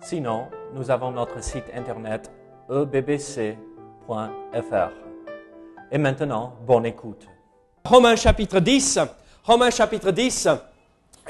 Sinon, 0.00 0.46
nous 0.74 0.90
avons 0.90 1.10
notre 1.10 1.42
site 1.42 1.64
internet 1.74 2.30
ebbc.fr. 2.70 3.56
Et 5.90 5.98
maintenant, 5.98 6.54
bonne 6.66 6.86
écoute. 6.86 7.26
Romains 7.84 8.16
chapitre 8.16 8.60
10. 8.60 9.00
Romains 9.44 9.70
chapitre 9.70 10.10
10. 10.10 10.48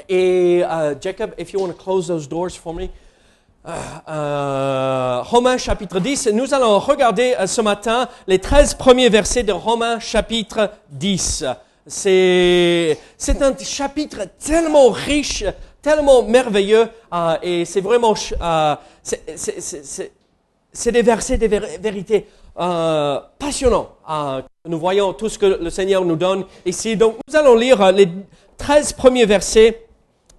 Et 0.07 0.59
uh, 0.59 0.95
Jacob, 1.01 1.33
if 1.37 1.51
you 1.51 1.59
want 1.59 1.69
to 1.69 1.73
close 1.73 2.07
those 2.07 2.27
doors 2.27 2.51
for 2.51 2.73
me. 2.73 2.89
Uh, 3.65 3.71
uh, 4.07 5.23
Romains 5.23 5.57
chapitre 5.57 5.99
10. 5.99 6.29
Nous 6.33 6.53
allons 6.53 6.79
regarder 6.79 7.35
uh, 7.41 7.47
ce 7.47 7.61
matin 7.61 8.07
les 8.27 8.39
13 8.39 8.75
premiers 8.75 9.09
versets 9.09 9.43
de 9.43 9.51
Romains 9.51 9.99
chapitre 9.99 10.71
10. 10.91 11.45
C'est, 11.87 12.99
c'est 13.17 13.41
un 13.41 13.57
chapitre 13.57 14.27
tellement 14.37 14.89
riche, 14.89 15.43
tellement 15.81 16.23
merveilleux, 16.23 16.87
euh, 17.13 17.37
et 17.41 17.65
c'est 17.65 17.81
vraiment, 17.81 18.13
euh, 18.41 18.75
c'est, 19.03 20.91
des 20.91 21.01
versets, 21.01 21.37
des 21.37 21.47
vérités 21.47 22.27
euh, 22.59 23.19
passionnants. 23.37 23.89
Euh, 24.09 24.41
nous 24.67 24.79
voyons 24.79 25.13
tout 25.13 25.29
ce 25.29 25.39
que 25.39 25.45
le 25.45 25.69
Seigneur 25.69 26.03
nous 26.03 26.15
donne 26.15 26.45
ici. 26.65 26.95
Donc, 26.95 27.15
nous 27.27 27.35
allons 27.35 27.55
lire 27.55 27.81
euh, 27.81 27.91
les 27.91 28.07
13 28.57 28.93
premiers 28.93 29.25
versets 29.25 29.85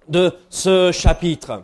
de 0.07 0.31
ce 0.49 0.91
chapitre. 0.91 1.63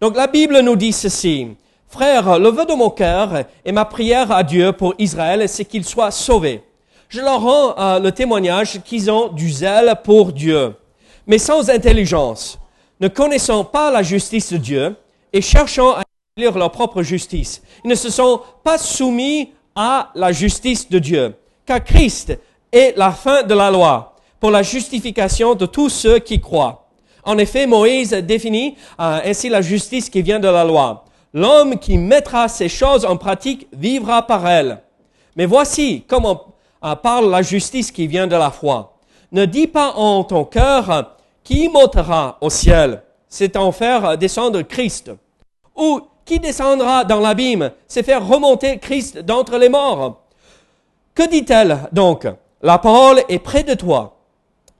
Donc, 0.00 0.16
la 0.16 0.26
Bible 0.26 0.60
nous 0.60 0.76
dit 0.76 0.92
ceci. 0.92 1.48
Frères, 1.88 2.40
le 2.40 2.48
vœu 2.48 2.66
de 2.66 2.74
mon 2.74 2.90
cœur 2.90 3.44
et 3.64 3.70
ma 3.70 3.84
prière 3.84 4.32
à 4.32 4.42
Dieu 4.42 4.72
pour 4.72 4.94
Israël, 4.98 5.48
c'est 5.48 5.64
qu'ils 5.64 5.84
soient 5.84 6.10
sauvés. 6.10 6.60
Je 7.08 7.20
leur 7.20 7.40
rends 7.40 7.78
euh, 7.78 8.00
le 8.00 8.10
témoignage 8.10 8.82
qu'ils 8.82 9.08
ont 9.08 9.28
du 9.28 9.48
zèle 9.48 9.94
pour 10.02 10.32
Dieu, 10.32 10.74
mais 11.28 11.38
sans 11.38 11.70
intelligence, 11.70 12.58
ne 13.00 13.08
connaissant 13.08 13.64
pas 13.64 13.90
la 13.90 14.02
justice 14.02 14.52
de 14.52 14.58
Dieu 14.58 14.96
et 15.32 15.40
cherchant 15.40 15.94
à 15.94 16.02
établir 16.36 16.58
leur 16.58 16.70
propre 16.70 17.02
justice. 17.02 17.62
Ils 17.84 17.90
ne 17.90 17.94
se 17.94 18.10
sont 18.10 18.40
pas 18.62 18.78
soumis 18.78 19.50
à 19.74 20.10
la 20.14 20.32
justice 20.32 20.88
de 20.88 20.98
Dieu, 20.98 21.34
car 21.66 21.82
Christ 21.82 22.38
est 22.72 22.96
la 22.96 23.10
fin 23.12 23.42
de 23.42 23.54
la 23.54 23.70
loi 23.70 24.16
pour 24.40 24.50
la 24.50 24.62
justification 24.62 25.54
de 25.54 25.66
tous 25.66 25.88
ceux 25.88 26.18
qui 26.18 26.40
croient. 26.40 26.86
En 27.24 27.38
effet, 27.38 27.66
Moïse 27.66 28.10
définit 28.10 28.76
euh, 29.00 29.20
ainsi 29.24 29.48
la 29.48 29.62
justice 29.62 30.10
qui 30.10 30.22
vient 30.22 30.38
de 30.38 30.48
la 30.48 30.64
loi. 30.64 31.04
L'homme 31.32 31.78
qui 31.78 31.96
mettra 31.98 32.48
ces 32.48 32.68
choses 32.68 33.04
en 33.04 33.16
pratique 33.16 33.66
vivra 33.72 34.26
par 34.26 34.46
elles. 34.46 34.82
Mais 35.34 35.46
voici 35.46 36.04
comment 36.06 36.54
euh, 36.84 36.94
parle 36.94 37.30
la 37.30 37.42
justice 37.42 37.90
qui 37.90 38.06
vient 38.06 38.26
de 38.26 38.36
la 38.36 38.50
foi. 38.50 38.98
Ne 39.32 39.46
dis 39.46 39.66
pas 39.66 39.94
en 39.94 40.22
ton 40.22 40.44
cœur 40.44 41.16
qui 41.44 41.68
montera 41.68 42.38
au 42.40 42.50
ciel, 42.50 43.02
c'est 43.28 43.56
en 43.56 43.70
faire 43.70 44.18
descendre 44.18 44.62
Christ. 44.62 45.12
Ou 45.76 46.00
qui 46.24 46.40
descendra 46.40 47.04
dans 47.04 47.20
l'abîme, 47.20 47.70
c'est 47.86 48.02
faire 48.02 48.26
remonter 48.26 48.78
Christ 48.78 49.18
d'entre 49.18 49.58
les 49.58 49.68
morts. 49.68 50.22
Que 51.14 51.28
dit-elle 51.28 51.78
donc? 51.92 52.26
La 52.62 52.78
parole 52.78 53.22
est 53.28 53.38
près 53.38 53.62
de 53.62 53.74
toi, 53.74 54.16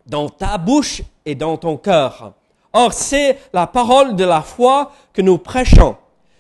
dans 0.07 0.31
ta 0.31 0.57
bouche 0.57 1.03
et 1.27 1.35
dans 1.35 1.59
ton 1.59 1.77
cœur. 1.77 2.33
Or, 2.73 2.93
c'est 2.93 3.39
la 3.53 3.67
parole 3.67 4.17
de 4.17 4.25
la 4.25 4.41
foi 4.41 4.91
que 5.13 5.21
nous 5.21 5.39
prêchons. 5.39 5.97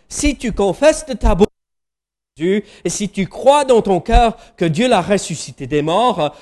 Si 0.08 0.36
tu 0.36 0.52
confesses 0.52 1.04
de 1.06 1.12
ta 1.12 1.34
bouche 1.34 1.46
et 2.40 2.88
si 2.88 3.08
tu 3.08 3.26
crois 3.28 3.64
dans 3.64 3.82
ton 3.82 4.00
cœur 4.00 4.36
que 4.56 4.64
Dieu 4.64 4.88
l'a 4.88 5.02
ressuscité 5.02 5.66
des 5.66 5.82
morts, 5.82 6.34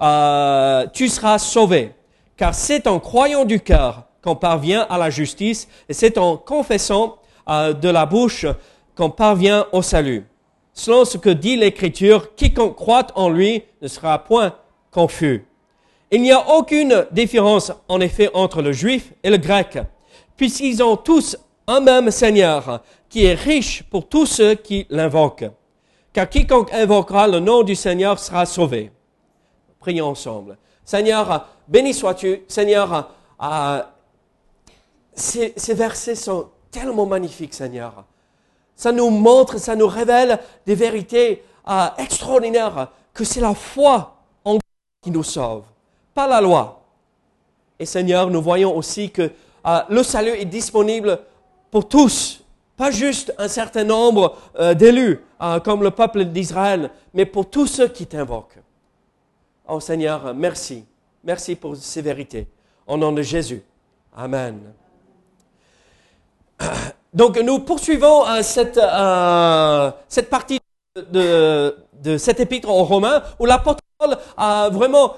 euh, 0.00 0.86
tu 0.92 1.08
seras 1.08 1.38
sauvé. 1.38 1.92
Car 2.38 2.54
c'est 2.54 2.86
en 2.86 3.00
croyant 3.00 3.44
du 3.44 3.60
cœur 3.60 4.04
qu'on 4.22 4.36
parvient 4.36 4.86
à 4.88 4.96
la 4.96 5.10
justice, 5.10 5.68
et 5.88 5.92
c'est 5.92 6.16
en 6.18 6.36
confessant 6.36 7.18
euh, 7.50 7.72
de 7.72 7.88
la 7.88 8.06
bouche 8.06 8.46
qu'on 8.96 9.10
parvient 9.10 9.66
au 9.72 9.82
salut. 9.82 10.24
Selon 10.72 11.04
ce 11.04 11.18
que 11.18 11.30
dit 11.30 11.56
l'Écriture, 11.56 12.34
quiconque 12.36 12.76
croit 12.76 13.08
en 13.16 13.28
lui 13.28 13.64
ne 13.82 13.88
sera 13.88 14.22
point 14.24 14.54
confus. 14.92 15.44
Il 16.12 16.22
n'y 16.22 16.30
a 16.30 16.48
aucune 16.56 17.06
différence, 17.10 17.72
en 17.88 18.00
effet, 18.00 18.30
entre 18.32 18.62
le 18.62 18.72
juif 18.72 19.12
et 19.24 19.30
le 19.30 19.36
grec, 19.36 19.78
puisqu'ils 20.36 20.82
ont 20.82 20.96
tous 20.96 21.36
un 21.66 21.80
même 21.80 22.10
Seigneur, 22.12 22.82
qui 23.08 23.24
est 23.24 23.34
riche 23.34 23.82
pour 23.90 24.08
tous 24.08 24.26
ceux 24.26 24.54
qui 24.54 24.86
l'invoquent. 24.90 25.50
Car 26.12 26.28
quiconque 26.28 26.72
invoquera 26.72 27.26
le 27.26 27.40
nom 27.40 27.64
du 27.64 27.74
Seigneur 27.74 28.18
sera 28.18 28.46
sauvé. 28.46 28.92
Prions 29.80 30.06
ensemble. 30.06 30.56
Seigneur, 30.88 31.46
béni 31.68 31.92
sois-tu. 31.92 32.44
Seigneur, 32.48 33.10
euh, 33.42 33.82
ces, 35.12 35.74
versets 35.74 36.14
sont 36.14 36.48
tellement 36.70 37.04
magnifiques, 37.04 37.52
Seigneur. 37.52 38.06
Ça 38.74 38.90
nous 38.90 39.10
montre, 39.10 39.58
ça 39.58 39.76
nous 39.76 39.86
révèle 39.86 40.38
des 40.64 40.74
vérités 40.74 41.44
euh, 41.68 41.88
extraordinaires, 41.98 42.88
que 43.12 43.22
c'est 43.22 43.42
la 43.42 43.52
foi 43.52 44.16
en 44.46 44.56
qui 45.02 45.10
nous 45.10 45.22
sauve, 45.22 45.64
pas 46.14 46.26
la 46.26 46.40
loi. 46.40 46.80
Et 47.78 47.84
Seigneur, 47.84 48.30
nous 48.30 48.40
voyons 48.40 48.74
aussi 48.74 49.10
que 49.10 49.30
euh, 49.66 49.80
le 49.90 50.02
salut 50.02 50.30
est 50.30 50.46
disponible 50.46 51.20
pour 51.70 51.86
tous, 51.86 52.42
pas 52.78 52.90
juste 52.90 53.34
un 53.36 53.48
certain 53.48 53.84
nombre 53.84 54.38
euh, 54.58 54.72
d'élus, 54.72 55.20
comme 55.64 55.82
le 55.82 55.90
peuple 55.90 56.24
d'Israël, 56.24 56.90
mais 57.12 57.26
pour 57.26 57.50
tous 57.50 57.66
ceux 57.66 57.88
qui 57.88 58.06
t'invoquent. 58.06 58.58
Oh 59.68 59.80
Seigneur, 59.80 60.34
merci. 60.34 60.84
Merci 61.22 61.54
pour 61.54 61.76
ces 61.76 62.00
vérités. 62.00 62.48
Au 62.86 62.96
nom 62.96 63.12
de 63.12 63.20
Jésus. 63.20 63.62
Amen. 64.16 64.72
Donc 67.14 67.38
nous 67.38 67.58
poursuivons 67.58 68.26
euh, 68.26 68.42
cette, 68.42 68.78
euh, 68.78 69.90
cette 70.08 70.30
partie 70.30 70.58
de, 70.96 71.76
de 72.02 72.16
cet 72.16 72.40
épître 72.40 72.70
aux 72.70 72.84
Romains 72.84 73.22
où 73.38 73.44
l'apôtre 73.44 73.80
Paul 73.98 74.16
a 74.36 74.70
vraiment, 74.70 75.16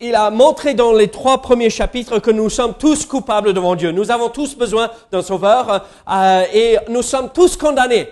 il 0.00 0.14
a 0.16 0.30
montré 0.30 0.74
dans 0.74 0.92
les 0.92 1.06
trois 1.06 1.40
premiers 1.40 1.70
chapitres 1.70 2.18
que 2.18 2.32
nous 2.32 2.50
sommes 2.50 2.74
tous 2.74 3.06
coupables 3.06 3.52
devant 3.52 3.76
Dieu. 3.76 3.92
Nous 3.92 4.10
avons 4.10 4.28
tous 4.28 4.56
besoin 4.56 4.90
d'un 5.12 5.22
sauveur 5.22 5.86
euh, 6.10 6.42
et 6.52 6.78
nous 6.88 7.02
sommes 7.02 7.30
tous 7.32 7.56
condamnés. 7.56 8.08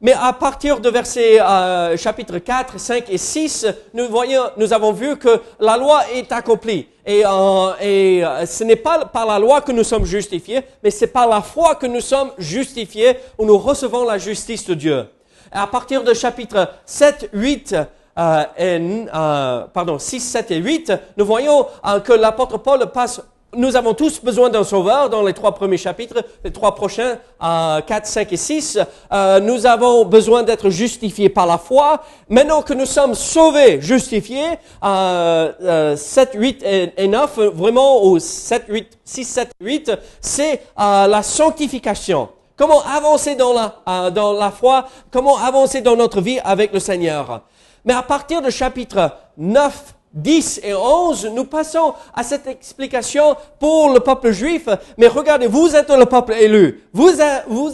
Mais 0.00 0.12
à 0.12 0.32
partir 0.32 0.78
de 0.78 0.88
versets 0.90 1.40
euh, 1.40 1.96
chapitre 1.96 2.38
4, 2.38 2.78
5 2.78 3.10
et 3.10 3.18
6, 3.18 3.66
nous 3.94 4.06
voyons, 4.08 4.44
nous 4.56 4.72
avons 4.72 4.92
vu 4.92 5.16
que 5.16 5.40
la 5.58 5.76
loi 5.76 6.02
est 6.14 6.30
accomplie. 6.30 6.86
Et, 7.04 7.24
euh, 7.26 7.72
et 7.80 8.24
euh, 8.24 8.46
ce 8.46 8.62
n'est 8.62 8.76
pas 8.76 9.06
par 9.06 9.26
la 9.26 9.40
loi 9.40 9.60
que 9.60 9.72
nous 9.72 9.82
sommes 9.82 10.04
justifiés, 10.04 10.60
mais 10.84 10.92
c'est 10.92 11.08
par 11.08 11.26
la 11.26 11.42
foi 11.42 11.74
que 11.74 11.86
nous 11.86 12.00
sommes 12.00 12.30
justifiés, 12.38 13.16
où 13.38 13.44
nous 13.44 13.58
recevons 13.58 14.04
la 14.04 14.18
justice 14.18 14.64
de 14.66 14.74
Dieu. 14.74 15.06
À 15.50 15.66
partir 15.66 16.04
de 16.04 16.14
chapitre 16.14 16.70
7, 16.86 17.30
8, 17.32 17.74
euh, 18.18 18.44
et, 18.56 19.06
euh, 19.12 19.64
pardon, 19.72 19.98
6, 19.98 20.20
7 20.20 20.50
et 20.52 20.58
8, 20.58 20.92
nous 21.16 21.26
voyons 21.26 21.66
que 22.04 22.12
l'apôtre 22.12 22.58
Paul 22.58 22.86
passe 22.92 23.20
nous 23.56 23.76
avons 23.76 23.94
tous 23.94 24.20
besoin 24.20 24.50
d'un 24.50 24.64
sauveur 24.64 25.08
dans 25.08 25.22
les 25.22 25.32
trois 25.32 25.54
premiers 25.54 25.78
chapitres, 25.78 26.22
les 26.44 26.52
trois 26.52 26.74
prochains, 26.74 27.18
euh, 27.42 27.80
4, 27.80 28.06
5 28.06 28.32
et 28.32 28.36
6. 28.36 28.78
Euh, 29.10 29.40
nous 29.40 29.64
avons 29.66 30.04
besoin 30.04 30.42
d'être 30.42 30.68
justifiés 30.68 31.28
par 31.30 31.46
la 31.46 31.56
foi. 31.56 32.02
Maintenant 32.28 32.62
que 32.62 32.74
nous 32.74 32.86
sommes 32.86 33.14
sauvés, 33.14 33.80
justifiés, 33.80 34.58
euh, 34.84 35.52
euh, 35.62 35.96
7, 35.96 36.30
8 36.34 36.62
et, 36.62 36.92
et 36.96 37.08
9, 37.08 37.38
vraiment 37.54 38.02
au 38.02 38.18
7, 38.18 38.64
8, 38.68 38.98
6, 39.04 39.24
7, 39.24 39.50
8, 39.60 39.92
c'est 40.20 40.60
euh, 40.78 41.06
la 41.06 41.22
sanctification. 41.22 42.28
Comment 42.56 42.82
avancer 42.82 43.34
dans 43.34 43.52
la, 43.52 43.76
euh, 43.88 44.10
dans 44.10 44.32
la 44.32 44.50
foi, 44.50 44.88
comment 45.10 45.38
avancer 45.38 45.80
dans 45.80 45.96
notre 45.96 46.20
vie 46.20 46.40
avec 46.44 46.72
le 46.72 46.80
Seigneur? 46.80 47.42
Mais 47.84 47.94
à 47.94 48.02
partir 48.02 48.42
de 48.42 48.50
chapitre 48.50 49.12
9, 49.38 49.94
10 50.14 50.60
et 50.64 50.74
11, 50.74 51.30
nous 51.34 51.44
passons 51.44 51.94
à 52.14 52.22
cette 52.22 52.46
explication 52.46 53.36
pour 53.58 53.90
le 53.90 54.00
peuple 54.00 54.30
juif. 54.30 54.68
Mais 54.96 55.06
regardez, 55.06 55.46
vous 55.46 55.74
êtes 55.76 55.90
le 55.90 56.06
peuple 56.06 56.32
élu. 56.32 56.82
Vous, 56.92 57.08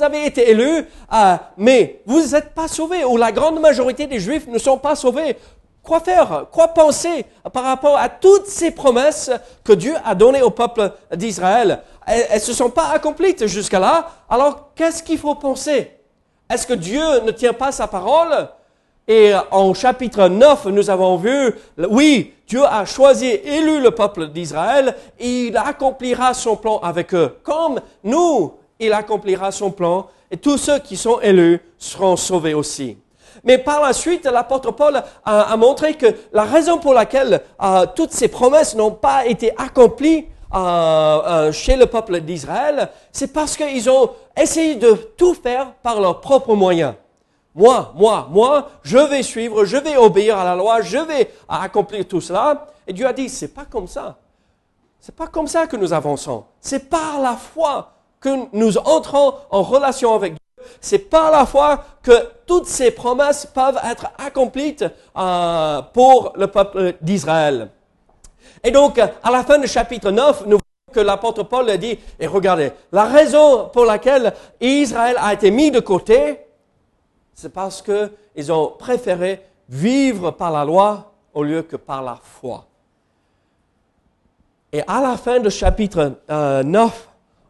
avez 0.03 0.27
été 0.27 0.51
élu, 0.51 0.85
euh, 1.13 1.37
mais 1.57 2.03
vous 2.07 2.21
n'êtes 2.21 2.55
pas 2.55 2.69
sauvés, 2.69 3.05
ou 3.05 3.17
la 3.17 3.33
grande 3.33 3.61
majorité 3.61 4.07
des 4.07 4.19
juifs 4.19 4.47
ne 4.49 4.59
sont 4.59 4.79
pas 4.79 4.97
sauvés. 4.97 5.37
quoi 5.83 6.01
faire, 6.01 6.47
quoi 6.51 6.69
penser 6.69 7.27
par 7.53 7.65
rapport 7.65 7.97
à 7.97 8.09
toutes 8.09 8.47
ces 8.47 8.71
promesses 8.71 9.31
que 9.63 9.73
Dieu 9.73 9.95
a 10.05 10.15
données 10.15 10.43
au 10.43 10.51
peuple 10.51 10.93
d'Israël? 11.15 11.83
Elles 12.07 12.27
ne 12.35 12.39
se 12.39 12.53
sont 12.53 12.71
pas 12.71 12.89
accomplies 12.89 13.37
jusqu'à 13.47 13.79
là. 13.79 14.09
Alors, 14.29 14.71
qu'est-ce 14.75 15.03
qu'il 15.03 15.19
faut 15.19 15.35
penser? 15.37 15.91
Est-ce 16.51 16.67
que 16.67 16.75
Dieu 16.75 17.21
ne 17.25 17.31
tient 17.31 17.53
pas 17.53 17.73
sa 17.73 17.87
parole? 17.87 18.49
Et 19.07 19.33
en 19.51 19.75
chapitre 19.75 20.29
9, 20.29 20.67
nous 20.67 20.89
avons 20.89 21.17
vu, 21.17 21.55
oui, 21.91 22.33
Dieu 22.47 22.65
a 22.65 22.87
choisi, 22.87 23.27
élu 23.27 23.81
le 23.83 23.91
peuple 23.91 24.29
d'Israël, 24.29 24.95
il 25.21 25.55
accomplira 25.57 26.33
son 26.33 26.57
plan 26.57 26.79
avec 26.79 27.15
eux. 27.15 27.37
Comme 27.43 27.81
nous, 28.03 28.55
il 28.81 28.93
accomplira 28.95 29.53
son 29.53 29.71
plan, 29.71 30.07
et 30.31 30.39
tous 30.39 30.57
ceux 30.57 30.79
qui 30.79 30.97
sont 30.97 31.21
élus 31.21 31.61
seront 31.79 32.17
sauvés 32.17 32.55
aussi. 32.55 32.97
Mais 33.43 33.59
par 33.59 33.83
la 33.83 33.93
suite, 33.93 34.25
l'apôtre 34.25 34.71
Paul 34.73 35.03
a, 35.25 35.57
montré 35.59 35.95
que 35.95 36.07
la 36.33 36.45
raison 36.45 36.79
pour 36.79 36.95
laquelle 36.95 37.43
euh, 37.63 37.85
toutes 37.95 38.13
ces 38.13 38.29
promesses 38.29 38.75
n'ont 38.75 38.93
pas 38.93 39.27
été 39.27 39.53
accomplies 39.59 40.27
euh, 40.55 40.59
euh, 40.59 41.53
chez 41.53 41.77
le 41.77 41.87
peuple 41.87 42.21
d'Israël, 42.21 42.89
c'est 43.13 43.33
parce 43.33 43.57
qu'ils 43.57 43.91
ont 43.91 44.11
essayé 44.41 44.77
de 44.77 44.93
tout 45.17 45.35
faire 45.35 45.73
par 45.83 46.01
leurs 46.01 46.21
propres 46.21 46.55
moyens. 46.55 46.95
Moi, 47.55 47.93
moi, 47.95 48.29
moi, 48.31 48.69
je 48.83 48.99
vais 48.99 49.23
suivre, 49.23 49.65
je 49.65 49.77
vais 49.77 49.97
obéir 49.97 50.39
à 50.39 50.45
la 50.45 50.57
loi, 50.57 50.81
je 50.83 50.99
vais 50.99 51.31
accomplir 51.49 52.07
tout 52.07 52.21
cela. 52.21 52.67
Et 52.87 52.93
Dieu 52.93 53.07
a 53.07 53.13
dit, 53.13 53.29
c'est 53.29 53.55
pas 53.55 53.65
comme 53.65 53.87
ça. 53.87 54.17
C'est 55.01 55.15
pas 55.15 55.27
comme 55.27 55.47
ça 55.47 55.67
que 55.67 55.77
nous 55.77 55.93
avançons. 55.93 56.45
C'est 56.61 56.89
par 56.89 57.21
la 57.21 57.35
foi 57.35 57.93
que 58.21 58.31
nous 58.53 58.79
entrons 58.79 59.35
en 59.51 59.63
relation 59.63 60.15
avec 60.15 60.33
Dieu 60.33 60.39
c'est 60.81 60.99
par 60.99 61.31
la 61.31 61.47
foi 61.47 61.85
que 62.03 62.29
toutes 62.47 62.67
ces 62.67 62.91
promesses 62.91 63.47
peuvent 63.47 63.79
être 63.85 64.07
accomplies 64.19 64.77
euh, 65.17 65.83
pour 65.93 66.33
le 66.37 66.47
peuple 66.47 66.95
d'Israël. 67.01 67.69
Et 68.63 68.71
donc, 68.71 68.99
à 68.99 69.31
la 69.31 69.43
fin 69.45 69.59
du 69.59 69.67
chapitre 69.67 70.11
9, 70.11 70.43
nous 70.47 70.59
voyons 70.59 70.61
que 70.93 71.01
l'apôtre 71.01 71.43
Paul 71.43 71.69
a 71.69 71.77
dit, 71.77 71.99
et 72.19 72.27
regardez, 72.27 72.73
la 72.93 73.05
raison 73.05 73.69
pour 73.73 73.85
laquelle 73.85 74.33
Israël 74.61 75.17
a 75.21 75.33
été 75.33 75.51
mis 75.51 75.71
de 75.71 75.81
côté, 75.81 76.39
c'est 77.35 77.53
parce 77.53 77.83
qu'ils 77.83 78.53
ont 78.53 78.69
préféré 78.79 79.43
vivre 79.69 80.31
par 80.31 80.51
la 80.51 80.65
loi 80.65 81.13
au 81.33 81.43
lieu 81.43 81.63
que 81.63 81.77
par 81.77 82.03
la 82.03 82.19
foi. 82.23 82.67
Et 84.73 84.83
à 84.87 85.01
la 85.01 85.17
fin 85.17 85.39
du 85.39 85.51
chapitre 85.51 86.15
9, 86.29 86.29
euh, 86.31 86.89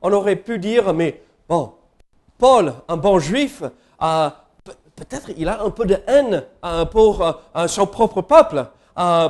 on 0.02 0.12
aurait 0.12 0.36
pu 0.36 0.58
dire, 0.58 0.92
mais 0.92 1.22
bon, 1.48 1.72
Paul, 2.38 2.74
un 2.88 2.96
bon 2.96 3.18
juif, 3.18 3.62
peut-être 3.98 5.30
il 5.36 5.48
a 5.48 5.62
un 5.62 5.70
peu 5.70 5.86
de 5.86 5.96
haine 6.06 6.44
euh, 6.64 6.84
pour 6.84 7.22
euh, 7.22 7.66
son 7.66 7.86
propre 7.86 8.20
peuple, 8.20 8.66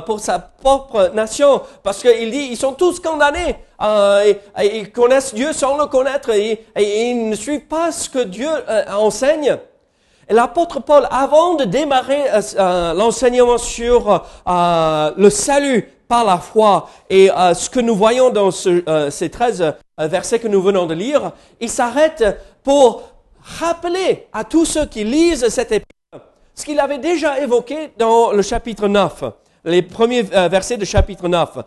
pour 0.05 0.19
sa 0.19 0.39
propre 0.39 1.11
nation, 1.13 1.61
parce 1.81 2.01
qu'il 2.01 2.29
dit 2.29 2.49
ils 2.51 2.57
sont 2.57 2.73
tous 2.73 2.99
condamnés, 2.99 3.55
ils 3.81 4.91
connaissent 4.93 5.33
Dieu 5.33 5.53
sans 5.53 5.77
le 5.77 5.85
connaître, 5.87 6.29
et, 6.31 6.65
ils 6.77 7.29
ne 7.29 7.35
suivent 7.35 7.65
pas 7.65 7.91
ce 7.91 8.07
que 8.09 8.19
Dieu 8.19 8.49
enseigne. 8.89 9.57
Et 10.27 10.33
l'apôtre 10.33 10.79
Paul, 10.79 11.07
avant 11.11 11.55
de 11.55 11.65
démarrer 11.65 12.23
l'enseignement 12.95 13.57
sur 13.57 14.23
le 14.45 15.29
salut 15.29 15.89
par 16.07 16.25
la 16.25 16.37
foi 16.37 16.89
et 17.09 17.29
ce 17.53 17.69
que 17.69 17.79
nous 17.79 17.95
voyons 17.95 18.29
dans 18.29 18.51
ces 18.51 19.29
13 19.29 19.73
versets 19.99 20.39
que 20.39 20.47
nous 20.47 20.61
venons 20.61 20.85
de 20.85 20.93
lire, 20.93 21.31
il 21.59 21.69
s'arrête 21.69 22.23
pour 22.63 23.03
rappeler 23.59 24.27
à 24.33 24.43
tous 24.43 24.65
ceux 24.65 24.85
qui 24.85 25.03
lisent 25.03 25.47
cette 25.49 25.71
épître 25.71 25.95
ce 26.55 26.63
qu'il 26.63 26.79
avait 26.79 26.97
déjà 26.97 27.39
évoqué 27.41 27.91
dans 27.97 28.31
le 28.31 28.41
chapitre 28.41 28.87
9, 28.87 29.25
les 29.65 29.81
premiers 29.81 30.25
euh, 30.33 30.47
versets 30.47 30.77
du 30.77 30.85
chapitre 30.85 31.27
9. 31.27 31.57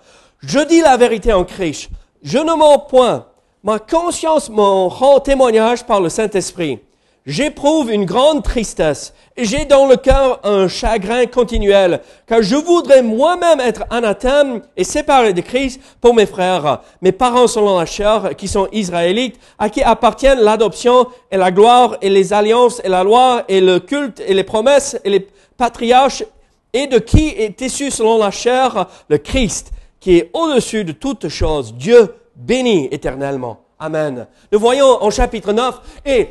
Je 0.41 0.61
dis 0.61 0.81
la 0.81 0.97
vérité 0.97 1.33
en 1.33 1.45
Christ. 1.45 1.91
Je 2.23 2.39
ne 2.39 2.55
mens 2.55 2.79
point. 2.79 3.27
Ma 3.63 3.79
conscience 3.79 4.49
m'en 4.49 4.89
rend 4.89 5.21
témoignage 5.21 5.85
par 5.85 6.01
le 6.01 6.09
Saint-Esprit. 6.09 6.81
J'éprouve 7.29 7.93
une 7.93 8.07
grande 8.07 8.43
tristesse 8.43 9.13
et 9.37 9.45
j'ai 9.45 9.67
dans 9.67 9.87
le 9.87 9.97
cœur 9.97 10.41
un 10.45 10.67
chagrin 10.67 11.27
continuel, 11.27 12.01
car 12.27 12.41
je 12.41 12.57
voudrais 12.57 13.03
moi-même 13.03 13.61
être 13.61 13.85
anathème 13.91 14.63
et 14.79 14.83
séparé 14.83 15.35
de 15.35 15.43
Christ 15.43 15.79
pour 16.01 16.15
mes 16.15 16.25
frères, 16.25 16.81
mes 17.03 17.13
parents 17.13 17.47
selon 17.47 17.79
la 17.79 17.85
chair, 17.85 18.31
qui 18.35 18.49
sont 18.49 18.67
israélites, 18.73 19.39
à 19.59 19.69
qui 19.69 19.83
appartiennent 19.83 20.41
l'adoption 20.41 21.07
et 21.31 21.37
la 21.37 21.51
gloire 21.51 21.99
et 22.01 22.09
les 22.09 22.33
alliances 22.33 22.81
et 22.83 22.89
la 22.89 23.05
loi 23.05 23.45
et 23.47 23.61
le 23.61 23.79
culte 23.79 24.23
et 24.27 24.33
les 24.33 24.43
promesses 24.43 24.99
et 25.05 25.11
les 25.11 25.29
patriarches, 25.59 26.25
et 26.73 26.87
de 26.87 26.99
qui 26.99 27.29
est 27.29 27.61
issu 27.61 27.91
selon 27.91 28.17
la 28.17 28.31
chair 28.31 28.87
le 29.11 29.19
Christ, 29.19 29.73
qui 30.01 30.17
est 30.17 30.31
au-dessus 30.33 30.83
de 30.83 30.93
toutes 30.93 31.29
choses, 31.29 31.75
Dieu 31.75 32.15
béni 32.35 32.89
éternellement. 32.91 33.61
Amen. 33.79 34.27
Nous 34.51 34.59
voyons 34.59 35.03
en 35.03 35.11
chapitre 35.11 35.53
9, 35.53 35.75
et 36.07 36.29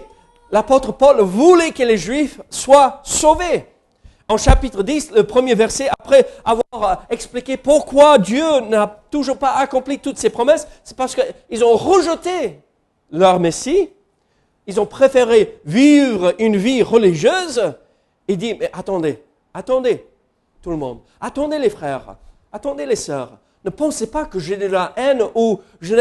l'apôtre 0.51 0.91
Paul 0.91 1.21
voulait 1.21 1.71
que 1.71 1.83
les 1.83 1.97
Juifs 1.97 2.41
soient 2.49 3.01
sauvés. 3.03 3.65
En 4.29 4.37
chapitre 4.37 4.83
10, 4.83 5.11
le 5.11 5.23
premier 5.23 5.55
verset, 5.55 5.89
après 5.99 6.27
avoir 6.43 7.05
expliqué 7.09 7.55
pourquoi 7.55 8.17
Dieu 8.17 8.59
n'a 8.61 9.01
toujours 9.09 9.37
pas 9.37 9.53
accompli 9.53 9.99
toutes 9.99 10.17
ses 10.17 10.29
promesses, 10.29 10.67
c'est 10.83 10.97
parce 10.97 11.15
qu'ils 11.15 11.63
ont 11.63 11.77
rejeté 11.77 12.59
leur 13.09 13.39
Messie, 13.39 13.89
ils 14.65 14.81
ont 14.81 14.85
préféré 14.85 15.59
vivre 15.63 16.33
une 16.39 16.57
vie 16.57 16.83
religieuse 16.83 17.73
et 18.27 18.35
dit, 18.35 18.55
mais 18.59 18.69
attendez, 18.73 19.23
attendez, 19.53 20.05
tout 20.61 20.71
le 20.71 20.77
monde, 20.77 20.99
attendez 21.21 21.57
les 21.57 21.69
frères, 21.69 22.17
attendez 22.51 22.85
les 22.85 22.97
sœurs, 22.97 23.37
ne 23.63 23.69
pensez 23.69 24.11
pas 24.11 24.25
que 24.25 24.39
j'ai 24.39 24.57
de 24.57 24.67
la 24.67 24.91
haine 24.97 25.23
ou 25.35 25.61
je 25.79 25.95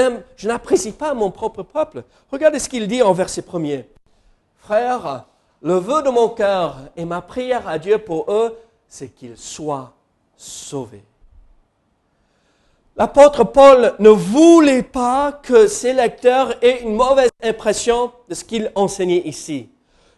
n'apprécie 0.46 0.92
pas 0.92 1.14
mon 1.14 1.30
propre 1.30 1.62
peuple. 1.62 2.02
Regardez 2.30 2.58
ce 2.58 2.68
qu'il 2.68 2.88
dit 2.88 3.02
en 3.02 3.12
verset 3.12 3.42
premier. 3.42 3.88
Frère, 4.66 5.26
le 5.62 5.74
vœu 5.74 6.02
de 6.02 6.10
mon 6.10 6.28
cœur 6.28 6.78
et 6.96 7.04
ma 7.04 7.22
prière 7.22 7.68
à 7.68 7.78
Dieu 7.78 7.98
pour 7.98 8.24
eux, 8.32 8.58
c'est 8.88 9.14
qu'ils 9.14 9.36
soient 9.36 9.92
sauvés. 10.36 11.04
L'apôtre 12.96 13.44
Paul 13.44 13.94
ne 14.00 14.08
voulait 14.08 14.82
pas 14.82 15.30
que 15.30 15.68
ses 15.68 15.92
lecteurs 15.92 16.52
aient 16.64 16.80
une 16.82 16.96
mauvaise 16.96 17.30
impression 17.44 18.10
de 18.28 18.34
ce 18.34 18.42
qu'il 18.42 18.72
enseignait 18.74 19.22
ici. 19.24 19.68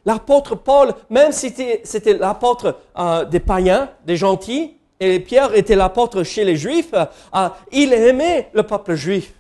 L'apôtre 0.07 0.55
Paul, 0.55 0.95
même 1.11 1.33
si 1.33 1.55
c'était 1.85 2.15
l'apôtre 2.15 2.77
euh, 2.99 3.27
des 3.27 3.41
païens, 3.41 3.91
des 4.07 4.17
gentils, 4.17 4.79
et 4.99 5.21
Pierre 5.21 5.55
était 5.55 5.77
l'apôtre 5.77 6.23
chez 6.23 6.45
les 6.45 6.57
Juifs, 6.57 6.95
euh, 6.95 7.49
il 7.71 7.93
aimait 7.93 8.49
le 8.55 8.63
peuple 8.63 8.95
juif. 8.95 9.35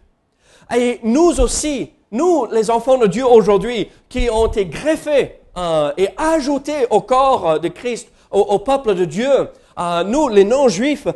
Et 0.76 1.00
nous 1.02 1.40
aussi, 1.40 1.93
nous, 2.10 2.46
les 2.46 2.70
enfants 2.70 2.99
de 2.99 3.06
Dieu 3.06 3.26
aujourd'hui, 3.26 3.90
qui 4.08 4.28
ont 4.31 4.46
été 4.46 4.66
greffés 4.66 5.40
euh, 5.56 5.93
et 5.96 6.08
ajoutés 6.16 6.86
au 6.91 7.00
corps 7.00 7.60
de 7.60 7.69
Christ, 7.69 8.08
au, 8.31 8.58
peuple 8.58 8.94
de 8.94 9.05
Dieu, 9.05 9.31
euh, 9.79 10.05
nous, 10.05 10.29
les 10.29 10.44
non-juifs, 10.44 11.06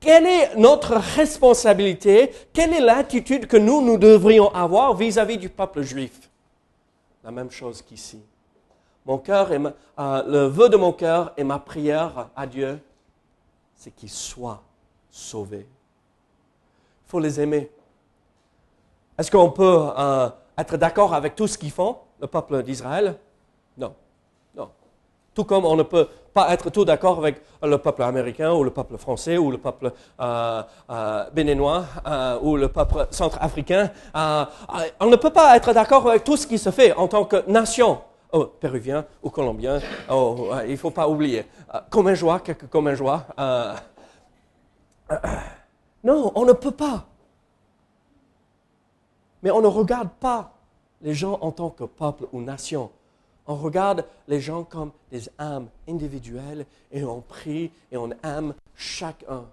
quelle 0.00 0.26
est 0.26 0.56
notre 0.56 0.94
responsabilité? 1.16 2.30
Quelle 2.52 2.74
est 2.74 2.80
l'attitude 2.80 3.46
que 3.46 3.56
nous, 3.56 3.80
nous 3.80 3.96
devrions 3.96 4.52
avoir 4.54 4.94
vis-à-vis 4.94 5.38
du 5.38 5.48
peuple 5.48 5.82
juif? 5.82 6.30
La 7.22 7.30
même 7.30 7.50
chose 7.50 7.80
qu'ici. 7.80 8.20
Mon 9.06 9.18
cœur 9.18 9.50
et 9.52 9.58
euh, 9.98 10.22
le 10.26 10.46
vœu 10.46 10.68
de 10.68 10.76
mon 10.76 10.92
cœur 10.92 11.32
et 11.36 11.44
ma 11.44 11.58
prière 11.58 12.28
à 12.36 12.46
Dieu, 12.46 12.78
c'est 13.76 13.94
qu'ils 13.94 14.10
soient 14.10 14.62
sauvés. 15.10 15.66
Il 17.06 17.10
faut 17.10 17.20
les 17.20 17.40
aimer. 17.40 17.70
Est-ce 19.18 19.30
qu'on 19.30 19.50
peut 19.50 19.90
euh, 19.96 20.28
être 20.58 20.76
d'accord 20.76 21.14
avec 21.14 21.36
tout 21.36 21.46
ce 21.46 21.56
qu'ils 21.56 21.70
font, 21.70 21.96
le 22.20 22.26
peuple 22.26 22.62
d'Israël? 22.64 23.14
Non. 23.78 23.94
Non. 24.56 24.68
Tout 25.34 25.44
comme 25.44 25.64
on 25.64 25.76
ne 25.76 25.84
peut 25.84 26.08
pas 26.32 26.52
être 26.52 26.68
tout 26.70 26.84
d'accord 26.84 27.18
avec 27.18 27.40
le 27.62 27.78
peuple 27.78 28.02
américain 28.02 28.52
ou 28.52 28.64
le 28.64 28.70
peuple 28.70 28.96
français 28.98 29.38
ou 29.38 29.52
le 29.52 29.58
peuple 29.58 29.92
euh, 30.20 30.62
euh, 30.90 31.24
béninois 31.32 31.84
ou 32.42 32.56
le 32.56 32.66
peuple 32.68 33.06
centrafricain. 33.10 33.90
on 34.14 35.06
ne 35.06 35.16
peut 35.16 35.30
pas 35.30 35.56
être 35.56 35.72
d'accord 35.72 36.08
avec 36.08 36.24
tout 36.24 36.36
ce 36.36 36.46
qui 36.48 36.58
se 36.58 36.70
fait 36.70 36.92
en 36.92 37.06
tant 37.06 37.24
que 37.24 37.48
nation. 37.48 38.00
Oh, 38.32 38.46
péruvien 38.46 39.04
ou 39.22 39.30
colombien, 39.30 39.78
oh, 40.10 40.50
il 40.64 40.72
ne 40.72 40.76
faut 40.76 40.90
pas 40.90 41.06
oublier. 41.08 41.46
comme 41.88 42.08
un 42.08 42.14
joie, 42.14 42.42
comme 42.68 42.88
un 42.88 42.96
joie. 42.96 43.24
non, 46.02 46.32
on 46.34 46.44
ne 46.44 46.52
peut 46.52 46.72
pas. 46.72 47.04
Mais 49.44 49.50
on 49.50 49.60
ne 49.60 49.66
regarde 49.66 50.08
pas 50.08 50.54
les 51.02 51.12
gens 51.12 51.38
en 51.42 51.52
tant 51.52 51.68
que 51.68 51.84
peuple 51.84 52.26
ou 52.32 52.40
nation. 52.40 52.90
On 53.46 53.56
regarde 53.56 54.06
les 54.26 54.40
gens 54.40 54.64
comme 54.64 54.90
des 55.10 55.28
âmes 55.38 55.68
individuelles 55.86 56.64
et 56.90 57.04
on 57.04 57.20
prie 57.20 57.70
et 57.92 57.98
on 57.98 58.10
aime 58.22 58.54
chacun. 58.74 59.44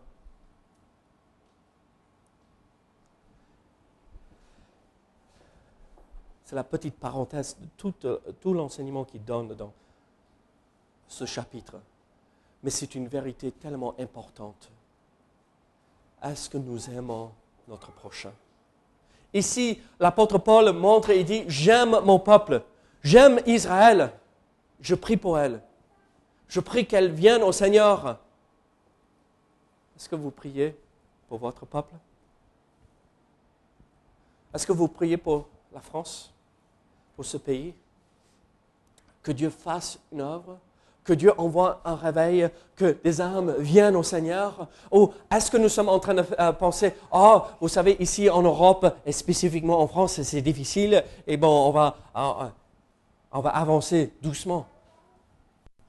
C'est 6.45 6.55
la 6.55 6.63
petite 6.63 6.95
parenthèse 6.95 7.57
de 7.60 7.67
tout, 7.75 7.93
tout 8.39 8.53
l'enseignement 8.53 9.03
qu'il 9.03 9.25
donne 9.25 9.50
dans 9.55 9.74
ce 11.10 11.25
chapitre. 11.25 11.75
mais 12.63 12.69
c'est 12.69 12.95
une 12.95 13.10
vérité 13.10 13.51
tellement 13.51 13.93
importante. 14.00 14.71
Est-ce 16.24 16.50
que 16.50 16.57
nous 16.57 16.89
aimons 16.91 17.31
notre 17.67 17.91
prochain? 17.91 18.31
Ici, 19.33 19.81
l'apôtre 20.00 20.38
Paul 20.38 20.71
montre 20.73 21.09
et 21.11 21.23
dit, 21.23 21.43
j'aime 21.47 22.00
mon 22.03 22.19
peuple, 22.19 22.61
j'aime 23.03 23.39
Israël, 23.45 24.11
je 24.81 24.95
prie 24.95 25.17
pour 25.17 25.39
elle, 25.39 25.61
je 26.47 26.59
prie 26.59 26.85
qu'elle 26.85 27.11
vienne 27.11 27.41
au 27.43 27.51
Seigneur. 27.51 28.19
Est-ce 29.95 30.09
que 30.09 30.15
vous 30.15 30.31
priez 30.31 30.75
pour 31.29 31.38
votre 31.38 31.65
peuple? 31.65 31.93
Est-ce 34.53 34.67
que 34.67 34.73
vous 34.73 34.89
priez 34.89 35.15
pour 35.15 35.47
la 35.71 35.79
France, 35.79 36.33
pour 37.15 37.23
ce 37.23 37.38
pays? 37.38 37.73
Que 39.23 39.31
Dieu 39.31 39.50
fasse 39.50 39.97
une 40.11 40.21
œuvre 40.21 40.57
que 41.03 41.13
Dieu 41.13 41.34
envoie 41.38 41.81
un 41.86 41.96
réveil, 41.96 42.50
que 42.75 42.98
des 43.03 43.22
âmes 43.22 43.55
viennent 43.60 43.96
au 43.96 44.03
Seigneur 44.03 44.67
Ou 44.91 45.12
est-ce 45.34 45.50
que 45.50 45.58
nous 45.58 45.70
sommes 45.70 45.89
en 45.89 46.00
train 46.00 46.13
de 46.13 46.24
euh, 46.39 46.51
penser, 46.51 46.93
oh, 47.12 47.41
vous 47.60 47.67
savez, 47.67 47.98
ici 48.00 48.29
en 48.29 48.41
Europe, 48.41 48.86
et 49.05 49.12
spécifiquement 49.12 49.79
en 49.79 49.88
France, 49.88 50.22
c'est 50.22 50.41
difficile, 50.41 51.03
et 51.27 51.38
bon, 51.38 51.67
on 51.67 51.72
va, 51.72 51.96
euh, 52.15 52.20
euh, 52.20 52.48
on 53.31 53.39
va 53.39 53.50
avancer 53.51 54.13
doucement 54.22 54.65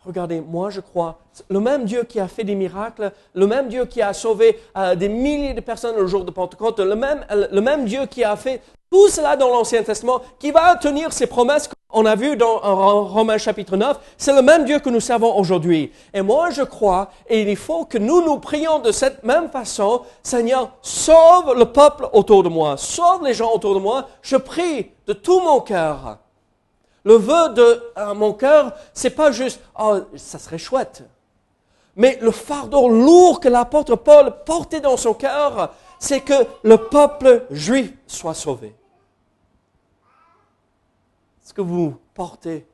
Regardez, 0.04 0.40
moi 0.40 0.68
je 0.68 0.80
crois, 0.80 1.20
le 1.48 1.60
même 1.60 1.84
Dieu 1.84 2.02
qui 2.02 2.18
a 2.18 2.26
fait 2.26 2.42
des 2.42 2.56
miracles, 2.56 3.12
le 3.34 3.46
même 3.46 3.68
Dieu 3.68 3.84
qui 3.84 4.02
a 4.02 4.12
sauvé 4.12 4.58
des 4.96 5.08
milliers 5.08 5.54
de 5.54 5.60
personnes 5.60 5.94
le 5.94 6.08
jour 6.08 6.24
de 6.24 6.32
Pentecôte, 6.32 6.80
le 6.80 6.96
même, 6.96 7.24
le 7.30 7.60
même 7.60 7.84
Dieu 7.84 8.06
qui 8.06 8.24
a 8.24 8.34
fait 8.34 8.60
tout 8.90 9.06
cela 9.06 9.36
dans 9.36 9.48
l'Ancien 9.48 9.80
Testament, 9.84 10.20
qui 10.40 10.50
va 10.50 10.74
tenir 10.74 11.12
ses 11.12 11.28
promesses 11.28 11.68
on 11.92 12.06
a 12.06 12.14
vu 12.14 12.36
dans 12.36 12.58
Romains 13.04 13.38
chapitre 13.38 13.76
9, 13.76 13.98
c'est 14.16 14.34
le 14.34 14.42
même 14.42 14.64
Dieu 14.64 14.78
que 14.78 14.88
nous 14.88 15.00
servons 15.00 15.36
aujourd'hui. 15.36 15.92
Et 16.14 16.22
moi, 16.22 16.50
je 16.50 16.62
crois, 16.62 17.10
et 17.28 17.42
il 17.42 17.56
faut 17.56 17.84
que 17.84 17.98
nous 17.98 18.22
nous 18.22 18.38
prions 18.38 18.78
de 18.78 18.92
cette 18.92 19.22
même 19.22 19.50
façon, 19.50 20.02
Seigneur, 20.22 20.72
sauve 20.80 21.54
le 21.56 21.66
peuple 21.66 22.08
autour 22.12 22.42
de 22.42 22.48
moi, 22.48 22.76
sauve 22.76 23.24
les 23.24 23.34
gens 23.34 23.52
autour 23.52 23.74
de 23.74 23.80
moi. 23.80 24.08
Je 24.22 24.36
prie 24.36 24.90
de 25.06 25.12
tout 25.12 25.40
mon 25.40 25.60
cœur. 25.60 26.18
Le 27.04 27.14
vœu 27.14 27.50
de 27.50 27.82
euh, 27.98 28.14
mon 28.14 28.32
cœur, 28.32 28.72
c'est 28.94 29.10
pas 29.10 29.32
juste, 29.32 29.60
oh, 29.78 29.98
ça 30.16 30.38
serait 30.38 30.58
chouette. 30.58 31.02
Mais 31.96 32.18
le 32.22 32.30
fardeau 32.30 32.88
lourd 32.88 33.40
que 33.40 33.48
l'apôtre 33.48 33.96
Paul 33.96 34.32
portait 34.46 34.80
dans 34.80 34.96
son 34.96 35.12
cœur, 35.12 35.74
c'est 35.98 36.20
que 36.20 36.46
le 36.62 36.78
peuple 36.78 37.44
juif 37.50 37.92
soit 38.06 38.34
sauvé 38.34 38.74
ce 41.52 41.54
que 41.54 41.60
vous 41.60 41.98
portez 42.14 42.66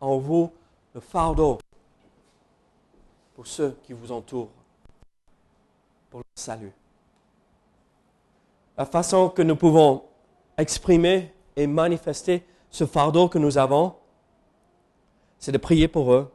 en 0.00 0.16
vous 0.16 0.52
le 0.94 1.00
fardeau 1.00 1.58
pour 3.34 3.48
ceux 3.48 3.76
qui 3.82 3.92
vous 3.92 4.12
entourent, 4.12 4.52
pour 6.08 6.20
le 6.20 6.24
salut. 6.36 6.70
La 8.76 8.86
façon 8.86 9.28
que 9.28 9.42
nous 9.42 9.56
pouvons 9.56 10.04
exprimer 10.56 11.34
et 11.56 11.66
manifester 11.66 12.46
ce 12.70 12.86
fardeau 12.86 13.28
que 13.28 13.38
nous 13.38 13.58
avons, 13.58 13.96
c'est 15.40 15.50
de 15.50 15.58
prier 15.58 15.88
pour 15.88 16.12
eux, 16.12 16.32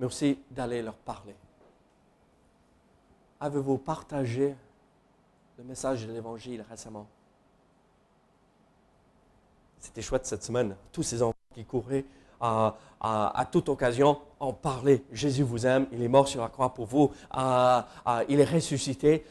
mais 0.00 0.06
aussi 0.06 0.36
d'aller 0.50 0.82
leur 0.82 0.96
parler. 0.96 1.36
Avez-vous 3.38 3.78
partagé 3.78 4.56
le 5.58 5.62
message 5.62 6.08
de 6.08 6.12
l'Évangile 6.12 6.64
récemment? 6.68 7.06
C'était 9.86 10.02
chouette 10.02 10.26
cette 10.26 10.42
semaine. 10.42 10.74
Tous 10.92 11.02
ces 11.04 11.22
enfants 11.22 11.34
qui 11.54 11.64
couraient 11.64 12.04
à, 12.40 12.74
toute 13.50 13.68
occasion 13.68 14.18
en 14.40 14.52
parlaient. 14.52 15.02
Jésus 15.12 15.42
vous 15.42 15.66
aime, 15.66 15.86
il 15.92 16.02
est 16.02 16.08
mort 16.08 16.28
sur 16.28 16.42
la 16.42 16.48
croix 16.48 16.74
pour 16.74 16.86
vous, 16.86 17.12
il 18.28 18.40
est 18.40 18.44
ressuscité. 18.44 19.24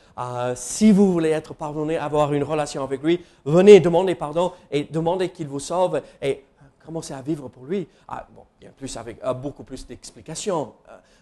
si 0.55 0.91
vous 0.91 1.11
voulez 1.11 1.29
être 1.29 1.53
pardonné, 1.53 1.97
avoir 1.97 2.33
une 2.33 2.43
relation 2.43 2.83
avec 2.83 3.03
lui, 3.03 3.23
venez 3.43 3.79
demander 3.79 4.15
pardon 4.15 4.53
et 4.71 4.85
demandez 4.85 5.29
qu'il 5.29 5.47
vous 5.47 5.59
sauve 5.59 6.01
et 6.21 6.45
commencez 6.83 7.13
à 7.13 7.21
vivre 7.21 7.49
pour 7.49 7.65
lui. 7.65 7.87
Ah, 8.07 8.25
bon, 8.33 8.43
bien 8.59 8.71
plus 8.75 8.95
avec 8.97 9.19
beaucoup 9.41 9.63
plus 9.63 9.85
d'explications. 9.85 10.73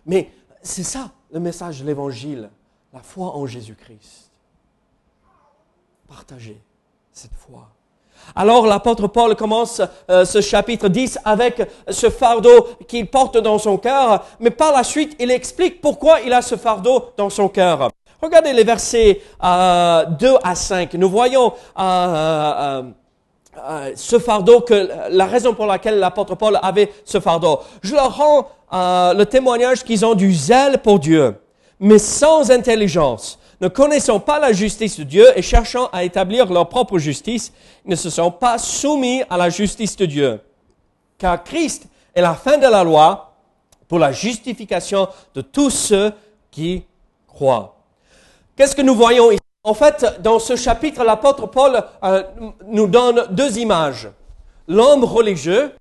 Mais 0.06 0.30
c'est 0.62 0.84
ça 0.84 1.12
le 1.32 1.40
message 1.40 1.82
de 1.82 1.86
l'Évangile, 1.88 2.50
la 2.94 3.02
foi 3.02 3.36
en 3.36 3.46
Jésus-Christ. 3.46 4.32
Partagez 6.08 6.62
cette 7.12 7.34
foi. 7.34 7.70
Alors 8.36 8.66
l'apôtre 8.66 9.08
Paul 9.08 9.36
commence 9.36 9.82
euh, 10.10 10.26
ce 10.26 10.42
chapitre 10.42 10.88
10 10.88 11.20
avec 11.24 11.62
ce 11.90 12.10
fardeau 12.10 12.68
qu'il 12.88 13.08
porte 13.08 13.38
dans 13.38 13.60
son 13.60 13.78
cœur, 13.78 14.26
mais 14.40 14.50
par 14.50 14.74
la 14.74 14.84
suite 14.84 15.16
il 15.20 15.32
explique 15.32 15.82
pourquoi 15.82 16.22
il 16.22 16.34
a 16.34 16.42
ce 16.42 16.56
fardeau 16.56 17.12
dans 17.18 17.30
son 17.30 17.48
cœur. 17.48 17.90
Regardez 18.22 18.54
les 18.54 18.64
versets 18.64 19.14
2 19.14 19.20
euh, 19.44 20.38
à 20.44 20.56
5. 20.56 20.94
Nous 20.94 21.10
voyons 21.10 21.54
euh, 21.80 22.84
ce 23.96 24.18
fardeau, 24.18 24.62
que 24.62 24.90
la 25.10 25.26
raison 25.26 25.54
pour 25.54 25.68
laquelle 25.68 26.00
l'apôtre 26.00 26.36
Paul 26.36 26.58
avait 26.62 26.92
ce 27.06 27.20
fardeau. 27.20 27.60
Je 27.84 27.94
leur 27.94 28.16
rends 28.16 28.48
le 29.14 29.24
témoignage 29.26 29.84
qu'ils 29.84 30.04
ont 30.06 30.16
du 30.16 30.34
zèle 30.34 30.80
pour 30.80 30.98
Dieu, 30.98 31.36
mais 31.80 32.00
sans 32.00 32.50
intelligence 32.50 33.38
ne 33.64 33.70
connaissant 33.70 34.20
pas 34.20 34.40
la 34.40 34.52
justice 34.52 35.00
de 35.00 35.06
Dieu 35.06 35.26
et 35.38 35.42
cherchant 35.42 35.88
à 35.94 36.04
établir 36.04 36.52
leur 36.52 36.68
propre 36.68 37.00
justice, 37.00 37.54
ne 37.86 37.96
se 37.96 38.10
sont 38.10 38.30
pas 38.30 38.58
soumis 38.58 39.24
à 39.30 39.38
la 39.38 39.50
justice 39.50 39.96
de 39.96 40.06
Dieu. 40.06 40.42
Car 41.18 41.42
Christ 41.46 41.86
est 42.14 42.22
la 42.22 42.34
fin 42.34 42.58
de 42.58 42.68
la 42.68 42.84
loi 42.84 43.34
pour 43.88 44.00
la 44.00 44.12
justification 44.12 45.08
de 45.34 45.40
tous 45.40 45.70
ceux 45.70 46.12
qui 46.52 46.84
croient. 47.26 47.78
Qu'est-ce 48.58 48.76
que 48.76 48.82
nous 48.82 48.96
voyons 48.96 49.32
ici? 49.32 49.40
En 49.64 49.74
fait, 49.74 50.20
dans 50.22 50.40
ce 50.40 50.58
chapitre, 50.58 51.06
l'apôtre 51.06 51.48
Paul 51.48 51.82
euh, 52.04 52.24
nous 52.68 52.88
donne 52.88 53.28
deux 53.32 53.60
images. 53.60 54.10
L'homme 54.68 55.06
religieux, 55.06 55.72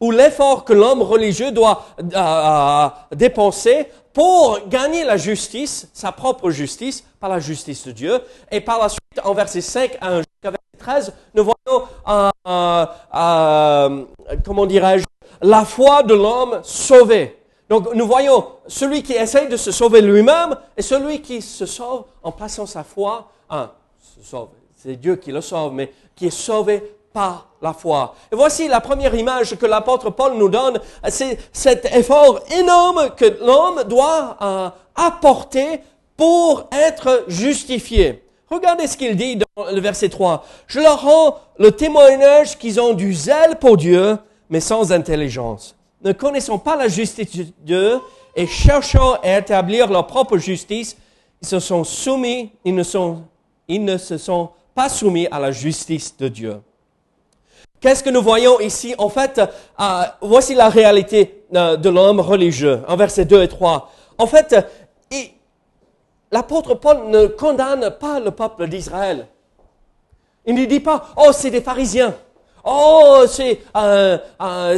ou 0.00 0.10
l'effort 0.10 0.64
que 0.64 0.72
l'homme 0.72 1.02
religieux 1.02 1.52
doit 1.52 1.84
euh, 2.00 2.04
euh, 2.16 2.88
dépenser 3.14 3.86
pour 4.12 4.58
gagner 4.66 5.04
la 5.04 5.16
justice, 5.16 5.88
sa 5.92 6.10
propre 6.10 6.50
justice, 6.50 7.04
par 7.20 7.30
la 7.30 7.38
justice 7.38 7.86
de 7.86 7.92
Dieu. 7.92 8.20
Et 8.50 8.60
par 8.60 8.80
la 8.80 8.88
suite, 8.88 9.20
en 9.22 9.34
verset 9.34 9.60
5 9.60 9.98
à 10.00 10.22
verset 10.42 10.58
13, 10.78 11.12
nous 11.34 11.44
voyons, 11.44 11.86
euh, 12.08 14.04
comment 14.44 14.66
dirais-je, 14.66 15.04
la 15.42 15.64
foi 15.64 16.02
de 16.02 16.14
l'homme 16.14 16.60
sauvé. 16.62 17.36
Donc 17.68 17.94
nous 17.94 18.06
voyons 18.06 18.46
celui 18.66 19.02
qui 19.02 19.12
essaye 19.12 19.48
de 19.48 19.56
se 19.56 19.70
sauver 19.70 20.00
lui-même 20.00 20.56
et 20.76 20.82
celui 20.82 21.22
qui 21.22 21.40
se 21.40 21.66
sauve 21.66 22.04
en 22.22 22.32
plaçant 22.32 22.66
sa 22.66 22.82
foi, 22.82 23.30
hein, 23.48 23.70
se 24.00 24.28
sauve, 24.28 24.48
c'est 24.74 24.96
Dieu 24.96 25.16
qui 25.16 25.30
le 25.30 25.40
sauve, 25.40 25.72
mais 25.72 25.92
qui 26.16 26.26
est 26.26 26.30
sauvé 26.30 26.96
par 27.12 27.49
la 27.62 27.72
foi. 27.72 28.14
Et 28.32 28.36
voici 28.36 28.68
la 28.68 28.80
première 28.80 29.14
image 29.14 29.56
que 29.56 29.66
l'apôtre 29.66 30.10
Paul 30.10 30.34
nous 30.34 30.48
donne, 30.48 30.80
c'est 31.08 31.38
cet 31.52 31.84
effort 31.94 32.40
énorme 32.58 33.10
que 33.16 33.26
l'homme 33.44 33.84
doit 33.84 34.36
euh, 34.40 34.70
apporter 34.94 35.80
pour 36.16 36.68
être 36.72 37.24
justifié. 37.28 38.24
Regardez 38.50 38.86
ce 38.86 38.96
qu'il 38.96 39.16
dit 39.16 39.36
dans 39.36 39.70
le 39.70 39.80
verset 39.80 40.08
3. 40.08 40.44
Je 40.66 40.80
leur 40.80 41.02
rends 41.02 41.38
le 41.58 41.70
témoignage 41.70 42.58
qu'ils 42.58 42.80
ont 42.80 42.94
du 42.94 43.14
zèle 43.14 43.56
pour 43.60 43.76
Dieu, 43.76 44.18
mais 44.48 44.60
sans 44.60 44.90
intelligence. 44.92 45.76
Ne 46.02 46.12
connaissant 46.12 46.58
pas 46.58 46.76
la 46.76 46.88
justice 46.88 47.36
de 47.36 47.46
Dieu 47.60 48.00
et 48.34 48.46
cherchant 48.46 49.14
à 49.22 49.38
établir 49.38 49.88
leur 49.88 50.06
propre 50.06 50.36
justice, 50.38 50.96
ils 51.42 51.48
se 51.48 51.60
sont 51.60 51.84
soumis, 51.84 52.52
ils 52.64 52.74
ne, 52.74 52.82
sont, 52.82 53.22
ils 53.68 53.84
ne 53.84 53.96
se 53.96 54.18
sont 54.18 54.50
pas 54.74 54.88
soumis 54.88 55.28
à 55.30 55.38
la 55.38 55.52
justice 55.52 56.16
de 56.16 56.28
Dieu. 56.28 56.60
Qu'est-ce 57.80 58.04
que 58.04 58.10
nous 58.10 58.20
voyons 58.20 58.60
ici? 58.60 58.94
En 58.98 59.08
fait, 59.08 59.40
euh, 59.40 60.02
voici 60.20 60.54
la 60.54 60.68
réalité 60.68 61.44
euh, 61.54 61.76
de 61.76 61.88
l'homme 61.88 62.20
religieux, 62.20 62.82
en 62.86 62.94
versets 62.96 63.24
2 63.24 63.42
et 63.42 63.48
3. 63.48 63.90
En 64.18 64.26
fait, 64.26 64.54
l'apôtre 66.30 66.74
Paul 66.74 67.08
ne 67.08 67.26
condamne 67.26 67.90
pas 67.98 68.20
le 68.20 68.32
peuple 68.32 68.68
d'Israël. 68.68 69.26
Il 70.44 70.54
ne 70.54 70.64
dit 70.66 70.80
pas, 70.80 71.06
oh, 71.16 71.30
c'est 71.32 71.50
des 71.50 71.62
pharisiens. 71.62 72.14
Oh, 72.64 73.24
c'est 73.26 73.60
euh, 73.74 74.18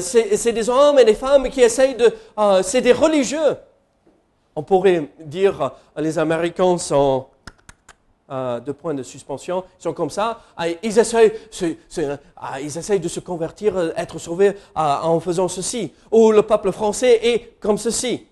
des 0.00 0.70
hommes 0.70 1.00
et 1.00 1.04
des 1.04 1.14
femmes 1.14 1.48
qui 1.48 1.60
essayent 1.60 1.96
de... 1.96 2.14
c'est 2.62 2.82
des 2.82 2.92
religieux. 2.92 3.56
On 4.54 4.62
pourrait 4.62 5.08
dire, 5.18 5.72
les 5.96 6.18
Américains 6.20 6.78
sont 6.78 7.26
euh, 8.32 8.60
de 8.60 8.72
points 8.72 8.94
de 8.94 9.02
suspension, 9.02 9.62
ils 9.78 9.82
sont 9.82 9.92
comme 9.92 10.08
ça, 10.08 10.40
ah, 10.56 10.66
ils 10.66 10.98
essayent, 10.98 11.32
ah, 12.36 12.58
ils 12.62 13.00
de 13.00 13.08
se 13.08 13.20
convertir, 13.20 13.76
euh, 13.76 13.90
être 13.94 14.18
sauvés 14.18 14.56
ah, 14.74 15.06
en 15.06 15.20
faisant 15.20 15.48
ceci. 15.48 15.92
Ou 16.10 16.32
le 16.32 16.40
peuple 16.42 16.72
français 16.72 17.20
est 17.22 17.60
comme 17.60 17.76
ceci. 17.76 18.26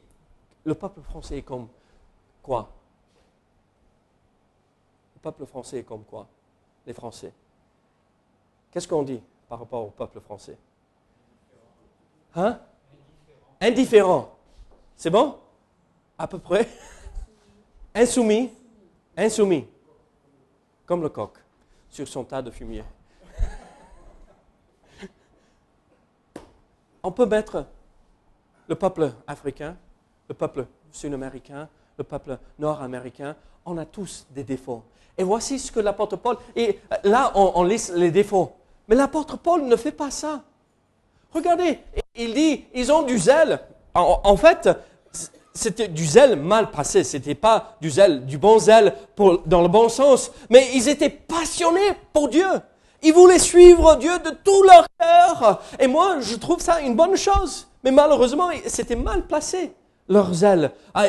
Le 0.65 0.75
peuple 0.75 1.03
français 1.03 1.37
est 1.39 1.43
comme 1.43 1.69
quoi? 2.43 2.71
Le 5.17 5.21
peuple 5.21 5.45
français 5.45 5.81
est 5.81 5.83
comme 5.83 6.05
quoi? 6.05 6.27
Les 6.87 6.95
Français. 6.95 7.35
Qu'est-ce 8.71 8.89
qu'on 8.89 9.03
dit 9.03 9.21
par 9.51 9.59
rapport 9.59 9.85
au 9.85 9.91
peuple 9.91 10.21
français? 10.21 10.57
Hein? 12.35 12.59
Indifférent. 13.61 14.31
C'est 14.97 15.11
bon? 15.11 15.37
À 16.17 16.27
peu 16.27 16.39
près? 16.39 16.67
Insoumis. 17.95 18.51
Insoumis. 19.15 19.67
Comme 20.91 21.03
le 21.03 21.09
coq 21.09 21.35
sur 21.89 22.09
son 22.09 22.25
tas 22.25 22.43
de 22.43 22.51
fumier. 22.51 22.83
On 27.05 27.13
peut 27.13 27.27
mettre 27.27 27.65
le 28.67 28.75
peuple 28.75 29.13
africain, 29.25 29.77
le 30.29 30.35
peuple 30.35 30.67
sud-américain, 30.91 31.69
le 31.97 32.03
peuple 32.03 32.37
nord-américain, 32.59 33.37
on 33.65 33.79
a 33.79 33.85
tous 33.85 34.27
des 34.31 34.43
défauts. 34.43 34.83
Et 35.17 35.23
voici 35.23 35.61
ce 35.61 35.71
que 35.71 35.79
l'apôtre 35.79 36.17
Paul, 36.17 36.39
et 36.57 36.81
là 37.05 37.31
on, 37.37 37.53
on 37.55 37.63
les 37.63 38.11
défauts. 38.11 38.51
Mais 38.89 38.97
l'apôtre 38.97 39.39
Paul 39.39 39.63
ne 39.67 39.77
fait 39.77 39.93
pas 39.93 40.11
ça. 40.11 40.43
Regardez, 41.33 41.79
il 42.17 42.35
dit, 42.35 42.65
ils 42.75 42.91
ont 42.91 43.05
du 43.05 43.17
zèle. 43.17 43.61
En, 43.95 44.37
fait, 44.37 44.69
c'était 45.61 45.89
du 45.89 46.07
zèle 46.07 46.37
mal 46.37 46.71
passé. 46.71 47.05
C'était 47.05 47.35
pas 47.35 47.77
du 47.81 47.91
zèle, 47.91 48.25
du 48.25 48.39
bon 48.39 48.59
zèle 48.59 48.95
dans 49.47 49.63
le 49.63 49.69
bon 49.69 49.89
sens. 49.89 50.31
Mais 50.49 50.69
ils 50.75 50.89
étaient 50.89 51.11
passionnés 51.11 51.93
pour 52.13 52.29
Dieu. 52.29 52.49
Ils 53.03 53.13
voulaient 53.13 53.39
suivre 53.39 53.97
Dieu 53.97 54.19
de 54.19 54.31
tout 54.43 54.63
leur 54.63 54.87
cœur. 54.99 55.63
Et 55.79 55.87
moi, 55.87 56.17
je 56.21 56.37
trouve 56.37 56.61
ça 56.61 56.81
une 56.81 56.95
bonne 56.95 57.17
chose. 57.17 57.69
Mais 57.85 57.91
malheureusement, 57.91 58.49
c'était 58.67 58.97
mal 58.97 59.27
placé. 59.27 59.73
Leur 60.09 60.35
zèle, 60.35 60.73
ah, 60.93 61.07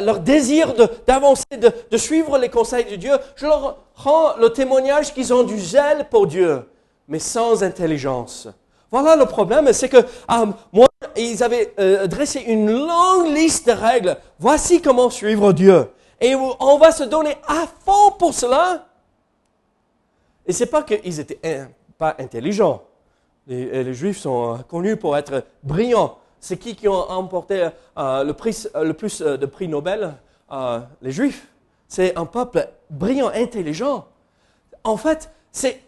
leur 0.00 0.20
désir 0.20 0.72
d'avancer, 1.06 1.44
de 1.90 1.96
suivre 1.96 2.38
les 2.38 2.48
conseils 2.48 2.84
de 2.84 2.94
Dieu. 2.94 3.12
Je 3.34 3.46
leur 3.46 3.78
rends 3.96 4.36
le 4.36 4.50
témoignage 4.50 5.12
qu'ils 5.12 5.34
ont 5.34 5.42
du 5.42 5.58
zèle 5.58 6.06
pour 6.08 6.28
Dieu, 6.28 6.68
mais 7.08 7.18
sans 7.18 7.64
intelligence. 7.64 8.46
Voilà 8.90 9.14
le 9.16 9.26
problème, 9.26 9.72
c'est 9.72 9.88
que 9.88 9.98
ah, 10.26 10.46
moi, 10.72 10.88
ils 11.16 11.42
avaient 11.42 11.72
euh, 11.78 12.06
dressé 12.06 12.40
une 12.40 12.70
longue 12.70 13.28
liste 13.28 13.66
de 13.68 13.72
règles. 13.72 14.16
Voici 14.38 14.82
comment 14.82 15.10
suivre 15.10 15.52
Dieu. 15.52 15.88
Et 16.20 16.34
on 16.34 16.76
va 16.76 16.90
se 16.92 17.04
donner 17.04 17.36
à 17.46 17.66
fond 17.84 18.12
pour 18.18 18.34
cela. 18.34 18.86
Et 20.46 20.52
c'est 20.52 20.66
pas 20.66 20.82
qu'ils 20.82 21.20
étaient 21.20 21.66
pas 21.96 22.16
intelligents. 22.18 22.82
Les, 23.46 23.84
les, 23.84 23.94
Juifs 23.94 24.18
sont 24.18 24.54
euh, 24.54 24.58
connus 24.68 24.96
pour 24.96 25.16
être 25.16 25.44
brillants. 25.62 26.18
C'est 26.40 26.56
qui 26.56 26.74
qui 26.74 26.88
ont 26.88 27.10
emporté 27.10 27.68
euh, 27.98 28.24
le 28.24 28.92
plus 28.92 29.20
de 29.22 29.46
prix 29.46 29.68
Nobel? 29.68 30.14
Les 31.00 31.12
Juifs. 31.12 31.46
C'est 31.86 32.16
un 32.16 32.26
peuple 32.26 32.68
brillant, 32.88 33.30
intelligent. 33.34 34.06
En 34.84 34.96
fait, 34.96 35.30
c'est 35.52 35.80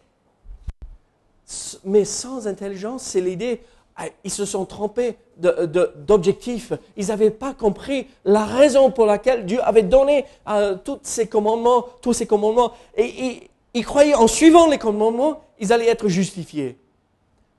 mais 1.84 2.04
sans 2.04 2.46
intelligence, 2.46 3.02
c'est 3.02 3.20
l'idée, 3.20 3.60
ah, 3.96 4.06
ils 4.24 4.30
se 4.30 4.44
sont 4.44 4.64
trompés 4.64 5.16
d'objectifs. 5.36 6.72
ils 6.96 7.08
n'avaient 7.08 7.30
pas 7.30 7.52
compris 7.52 8.06
la 8.24 8.44
raison 8.44 8.90
pour 8.90 9.04
laquelle 9.06 9.44
Dieu 9.44 9.60
avait 9.62 9.82
donné 9.82 10.24
euh, 10.48 10.76
tous 10.82 11.00
ces 11.02 11.26
commandements, 11.26 11.86
tous 12.00 12.14
ces 12.14 12.26
commandements. 12.26 12.72
Et, 12.96 13.48
ils 13.74 13.84
croyaient 13.86 14.14
en 14.14 14.26
suivant 14.26 14.68
les 14.68 14.76
commandements, 14.76 15.40
ils 15.58 15.72
allaient 15.72 15.88
être 15.88 16.08
justifiés. 16.08 16.78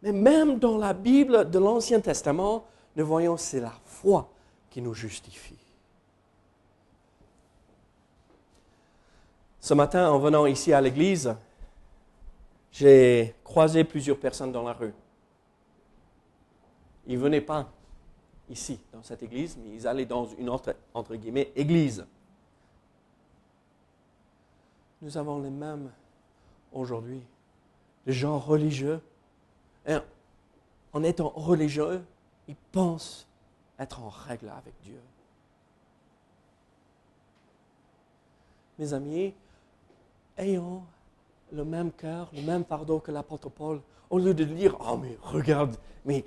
Mais 0.03 0.11
même 0.11 0.59
dans 0.59 0.77
la 0.77 0.93
Bible 0.93 1.49
de 1.49 1.57
l'Ancien 1.57 1.99
Testament, 1.99 2.65
nous 2.95 3.05
voyons 3.05 3.35
c'est 3.35 3.59
la 3.59 3.73
foi 3.85 4.29
qui 4.69 4.81
nous 4.81 4.93
justifie. 4.93 5.57
Ce 9.59 9.73
matin, 9.73 10.11
en 10.11 10.19
venant 10.19 10.45
ici 10.45 10.73
à 10.73 10.81
l'église, 10.81 11.35
j'ai 12.73 13.35
croisé 13.43 13.83
plusieurs 13.83 14.19
personnes 14.19 14.51
dans 14.51 14.63
la 14.63 14.73
rue. 14.73 14.93
Ils 17.05 17.17
ne 17.17 17.23
venaient 17.23 17.41
pas 17.41 17.71
ici, 18.49 18.79
dans 18.91 19.03
cette 19.03 19.21
église, 19.21 19.57
mais 19.57 19.75
ils 19.75 19.87
allaient 19.87 20.07
dans 20.07 20.25
une 20.25 20.49
autre, 20.49 20.75
entre 20.93 21.15
guillemets, 21.15 21.51
église. 21.55 22.05
Nous 25.01 25.15
avons 25.17 25.39
les 25.39 25.51
mêmes 25.51 25.91
aujourd'hui. 26.71 27.21
Les 28.05 28.13
gens 28.13 28.39
religieux, 28.39 28.99
en 30.93 31.03
étant 31.03 31.29
religieux, 31.29 32.03
ils 32.47 32.55
pensent 32.55 33.27
être 33.77 34.01
en 34.01 34.09
règle 34.09 34.49
avec 34.49 34.73
Dieu. 34.81 34.99
Mes 38.79 38.93
amis, 38.93 39.33
ayons 40.37 40.83
le 41.53 41.63
même 41.63 41.91
cœur, 41.91 42.29
le 42.33 42.41
même 42.41 42.65
fardeau 42.65 42.99
que 42.99 43.11
l'apôtre 43.11 43.49
Paul, 43.49 43.79
au 44.09 44.17
lieu 44.17 44.33
de 44.33 44.43
dire, 44.43 44.75
oh 44.79 44.97
mais 44.97 45.17
regarde, 45.21 45.75
mais 46.05 46.25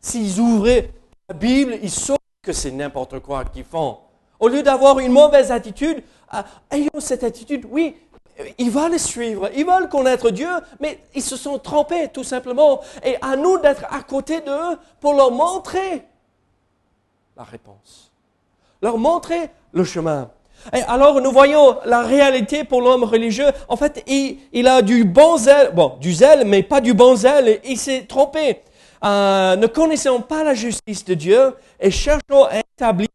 s'ils 0.00 0.40
ouvraient 0.40 0.92
la 1.28 1.34
Bible, 1.34 1.78
ils 1.82 1.90
sauraient 1.90 2.18
que 2.42 2.52
c'est 2.52 2.70
n'importe 2.70 3.20
quoi 3.20 3.44
qu'ils 3.44 3.64
font. 3.64 3.98
Au 4.40 4.48
lieu 4.48 4.62
d'avoir 4.62 4.98
une 4.98 5.12
mauvaise 5.12 5.52
attitude, 5.52 6.02
ah, 6.30 6.44
ayons 6.70 6.98
cette 6.98 7.22
attitude, 7.22 7.66
oui, 7.70 7.96
ils 8.58 8.70
veulent 8.70 8.98
suivre, 8.98 9.50
ils 9.54 9.66
veulent 9.66 9.88
connaître 9.88 10.30
Dieu, 10.30 10.50
mais 10.80 11.02
ils 11.14 11.22
se 11.22 11.36
sont 11.36 11.58
trompés 11.58 12.08
tout 12.08 12.24
simplement. 12.24 12.80
Et 13.04 13.16
à 13.20 13.36
nous 13.36 13.58
d'être 13.58 13.84
à 13.90 14.02
côté 14.02 14.40
d'eux 14.40 14.78
pour 15.00 15.12
leur 15.14 15.30
montrer 15.30 16.02
la 17.36 17.44
réponse, 17.44 18.10
leur 18.80 18.98
montrer 18.98 19.50
le 19.72 19.84
chemin. 19.84 20.30
Et 20.72 20.82
alors 20.82 21.20
nous 21.20 21.32
voyons 21.32 21.78
la 21.84 22.02
réalité 22.02 22.64
pour 22.64 22.80
l'homme 22.80 23.04
religieux. 23.04 23.48
En 23.68 23.76
fait, 23.76 24.04
il, 24.06 24.66
a 24.66 24.82
du 24.82 25.04
bon 25.04 25.36
zèle, 25.36 25.72
bon, 25.74 25.96
du 26.00 26.12
zèle, 26.12 26.44
mais 26.46 26.62
pas 26.62 26.80
du 26.80 26.94
bon 26.94 27.16
zèle. 27.16 27.60
Il 27.64 27.78
s'est 27.78 28.04
trompé. 28.06 28.62
Euh, 29.04 29.56
ne 29.56 29.66
connaissant 29.66 30.20
pas 30.20 30.44
la 30.44 30.54
justice 30.54 31.04
de 31.04 31.14
Dieu 31.14 31.54
et 31.80 31.90
cherchant 31.90 32.44
à 32.44 32.60
établir 32.60 33.08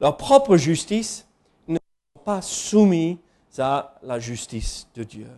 leur 0.00 0.16
propre 0.16 0.56
justice, 0.56 1.26
ne 1.68 1.76
sont 1.76 2.22
pas 2.24 2.42
soumis 2.42 3.18
à 3.58 3.94
la 4.02 4.18
justice 4.18 4.86
de 4.94 5.04
Dieu. 5.04 5.28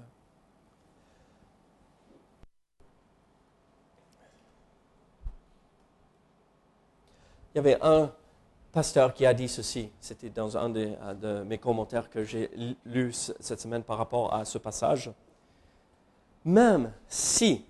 Il 7.55 7.59
y 7.59 7.61
avait 7.61 7.79
un 7.83 8.11
pasteur 8.75 9.15
qui 9.15 9.25
a 9.25 9.33
dit 9.33 9.49
ceci. 9.49 9.89
C'était 10.01 10.29
dans 10.29 10.59
un 10.59 10.69
de, 10.69 11.43
mes 11.45 11.59
commentaires 11.59 12.11
que 12.11 12.25
j'ai 12.25 12.51
lu 12.85 13.13
cette 13.13 13.61
semaine 13.61 13.85
par 13.85 13.97
rapport 13.97 14.35
à 14.35 14.45
ce 14.45 14.59
passage. 14.59 15.13
Même 16.45 16.93
si, 17.09 17.65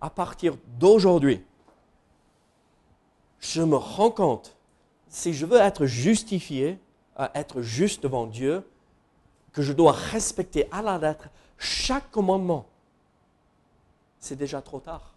à 0.00 0.08
partir 0.08 0.56
d'aujourd'hui, 0.78 1.44
je 3.40 3.60
me 3.60 3.76
rends 3.76 4.12
compte, 4.12 4.56
si 5.08 5.34
je 5.34 5.44
veux 5.44 5.58
être 5.58 5.84
justifié, 5.84 6.78
être 7.34 7.60
juste 7.60 8.04
devant 8.04 8.26
Dieu, 8.26 8.64
que 9.52 9.62
je 9.62 9.72
dois 9.72 9.92
respecter 9.92 10.68
à 10.70 10.80
la 10.80 10.96
lettre 10.98 11.28
chaque 11.58 12.08
commandement, 12.12 12.66
c'est 14.20 14.36
déjà 14.36 14.62
trop 14.62 14.78
tard. 14.78 15.14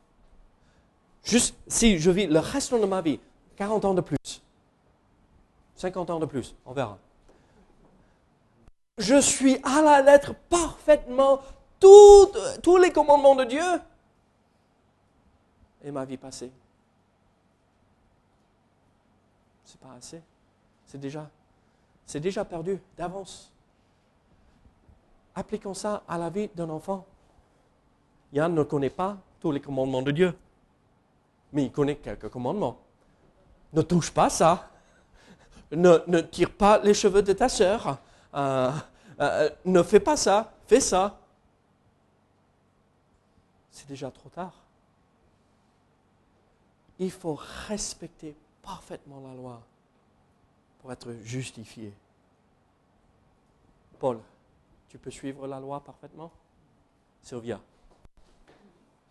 Juste 1.23 1.55
si 1.67 1.99
je 1.99 2.09
vis 2.09 2.25
le 2.25 2.39
reste 2.39 2.73
de 2.73 2.85
ma 2.85 3.01
vie, 3.01 3.19
40 3.57 3.85
ans 3.85 3.93
de 3.93 4.01
plus, 4.01 4.17
50 5.81 6.11
ans 6.11 6.19
de 6.19 6.27
plus, 6.27 6.55
on 6.63 6.73
verra. 6.73 6.99
Je 8.99 9.19
suis 9.19 9.59
à 9.63 9.81
la 9.81 10.03
lettre 10.03 10.35
parfaitement 10.47 11.41
tous 11.79 12.77
les 12.77 12.91
commandements 12.91 13.35
de 13.35 13.45
Dieu 13.45 13.81
et 15.83 15.89
ma 15.89 16.05
vie 16.05 16.17
passée. 16.17 16.51
C'est 19.65 19.79
pas 19.79 19.93
assez. 19.97 20.21
C'est 20.85 20.99
déjà, 20.99 21.27
c'est 22.05 22.19
déjà 22.19 22.45
perdu 22.45 22.79
d'avance. 22.95 23.51
Appliquons 25.33 25.73
ça 25.73 26.03
à 26.07 26.19
la 26.19 26.29
vie 26.29 26.49
d'un 26.53 26.69
enfant. 26.69 27.07
Yann 28.33 28.53
ne 28.53 28.61
connaît 28.61 28.91
pas 28.91 29.17
tous 29.39 29.51
les 29.51 29.61
commandements 29.61 30.03
de 30.03 30.11
Dieu, 30.11 30.37
mais 31.51 31.63
il 31.65 31.71
connaît 31.71 31.95
quelques 31.95 32.29
commandements. 32.29 32.77
Ne 33.73 33.81
touche 33.81 34.11
pas 34.11 34.29
ça 34.29 34.67
ne, 35.71 36.19
tire 36.21 36.51
pas 36.51 36.79
les 36.79 36.93
cheveux 36.93 37.21
de 37.21 37.33
ta 37.33 37.49
sœur, 37.49 37.99
euh, 38.33 38.71
euh, 39.19 39.49
ne 39.65 39.83
fais 39.83 39.99
pas 39.99 40.17
ça, 40.17 40.53
fais 40.67 40.79
ça. 40.79 41.17
C'est 43.69 43.87
déjà 43.87 44.11
trop 44.11 44.29
tard. 44.29 44.53
Il 46.99 47.11
faut 47.11 47.39
respecter 47.67 48.35
parfaitement 48.61 49.21
la 49.27 49.33
loi 49.33 49.61
pour 50.81 50.91
être 50.91 51.13
justifié. 51.23 51.93
Paul, 53.99 54.19
tu 54.89 54.97
peux 54.97 55.11
suivre 55.11 55.47
la 55.47 55.59
loi 55.59 55.79
parfaitement? 55.79 56.31
Sylvia 57.21 57.59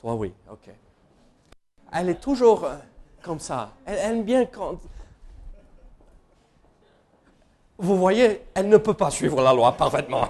Toi, 0.00 0.14
oui, 0.14 0.32
ok. 0.50 0.70
Elle 1.92 2.10
est 2.10 2.20
toujours 2.20 2.64
euh, 2.64 2.76
comme 3.22 3.38
ça. 3.38 3.72
Elle 3.84 3.98
aime 3.98 4.24
bien 4.24 4.46
quand 4.46 4.78
vous 7.80 7.96
voyez, 7.96 8.42
elle 8.54 8.68
ne 8.68 8.76
peut 8.76 8.94
pas 8.94 9.10
suivre 9.10 9.40
la 9.42 9.54
loi 9.54 9.72
parfaitement. 9.72 10.28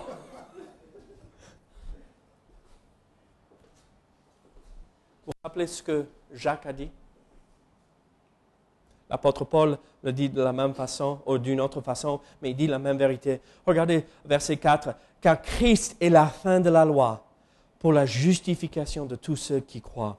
Vous 5.27 5.33
vous 5.33 5.33
rappelez 5.43 5.67
ce 5.67 5.83
que 5.83 6.07
Jacques 6.33 6.67
a 6.67 6.73
dit? 6.73 6.91
L'apôtre 9.11 9.45
Paul 9.45 9.77
le 10.05 10.13
dit 10.13 10.29
de 10.29 10.41
la 10.41 10.53
même 10.53 10.75
façon 10.75 11.19
ou 11.27 11.39
d'une 11.39 11.61
autre 11.61 11.81
façon, 11.81 12.21
mais 12.41 12.51
il 12.51 12.57
dit 12.57 12.69
la 12.69 12.79
même 12.79 12.97
vérité. 12.97 13.41
Regardez 13.67 14.05
verset 14.25 14.57
4. 14.57 14.95
Car 15.21 15.43
Christ 15.43 15.97
est 16.01 16.09
la 16.09 16.27
fin 16.27 16.61
de 16.61 16.71
la 16.71 16.85
loi 16.85 17.25
pour 17.81 17.93
la 17.93 18.07
justification 18.07 19.07
de 19.07 19.17
tous 19.17 19.37
ceux 19.37 19.61
qui 19.61 19.81
croient. 19.81 20.17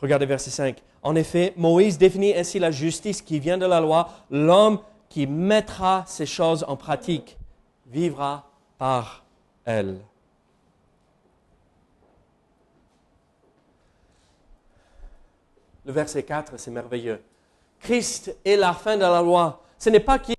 Regardez 0.00 0.26
verset 0.26 0.50
5. 0.50 0.82
En 1.02 1.16
effet, 1.16 1.54
Moïse 1.56 1.96
définit 1.96 2.34
ainsi 2.34 2.58
la 2.58 2.70
justice 2.70 3.22
qui 3.22 3.40
vient 3.40 3.58
de 3.58 3.66
la 3.66 3.80
loi. 3.80 4.10
L'homme 4.30 4.78
qui 5.12 5.26
mettra 5.26 6.04
ces 6.06 6.24
choses 6.24 6.64
en 6.66 6.74
pratique 6.74 7.36
vivra 7.86 8.48
par 8.78 9.22
elle. 9.66 10.00
Le 15.84 15.92
verset 15.92 16.22
4, 16.22 16.58
c'est 16.58 16.70
merveilleux. 16.70 17.22
Christ 17.78 18.34
est 18.42 18.56
la 18.56 18.72
fin 18.72 18.96
de 18.96 19.02
la 19.02 19.20
loi. 19.20 19.60
Ce 19.76 19.90
n'est 19.90 20.00
pas 20.00 20.18
qu'il 20.18 20.34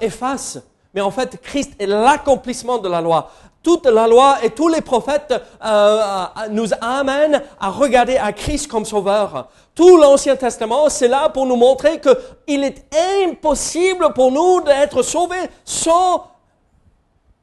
efface, 0.00 0.62
mais 0.94 1.00
en 1.00 1.10
fait, 1.10 1.40
Christ 1.42 1.74
est 1.80 1.86
l'accomplissement 1.86 2.78
de 2.78 2.88
la 2.88 3.00
loi. 3.00 3.32
Toute 3.64 3.86
la 3.86 4.06
loi 4.06 4.44
et 4.44 4.50
tous 4.50 4.68
les 4.68 4.82
prophètes 4.82 5.32
euh, 5.32 5.38
euh, 5.64 6.26
nous 6.50 6.68
amènent 6.82 7.42
à 7.58 7.70
regarder 7.70 8.18
à 8.18 8.30
Christ 8.34 8.68
comme 8.68 8.84
sauveur. 8.84 9.48
Tout 9.74 9.96
l'Ancien 9.96 10.36
Testament, 10.36 10.90
c'est 10.90 11.08
là 11.08 11.30
pour 11.30 11.46
nous 11.46 11.56
montrer 11.56 11.98
qu'il 11.98 12.62
est 12.62 12.84
impossible 13.24 14.12
pour 14.12 14.30
nous 14.30 14.60
d'être 14.60 15.00
sauvés 15.02 15.48
sans 15.64 16.30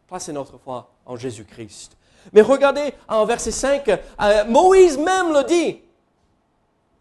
passer 0.08 0.32
notre 0.32 0.60
foi 0.60 0.92
en 1.08 1.16
Jésus-Christ. 1.16 1.98
Mais 2.34 2.42
regardez 2.42 2.94
en 3.08 3.26
verset 3.26 3.50
5, 3.50 3.90
euh, 3.90 4.46
Moïse 4.46 5.00
même 5.00 5.34
le 5.34 5.44
dit. 5.44 5.80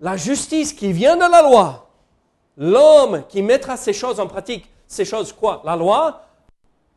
La 0.00 0.16
justice 0.16 0.72
qui 0.72 0.94
vient 0.94 1.16
de 1.16 1.30
la 1.30 1.42
loi, 1.42 1.90
l'homme 2.56 3.24
qui 3.28 3.42
mettra 3.42 3.76
ces 3.76 3.92
choses 3.92 4.18
en 4.18 4.26
pratique, 4.26 4.64
ces 4.86 5.04
choses 5.04 5.30
quoi? 5.30 5.60
La 5.62 5.76
loi 5.76 6.22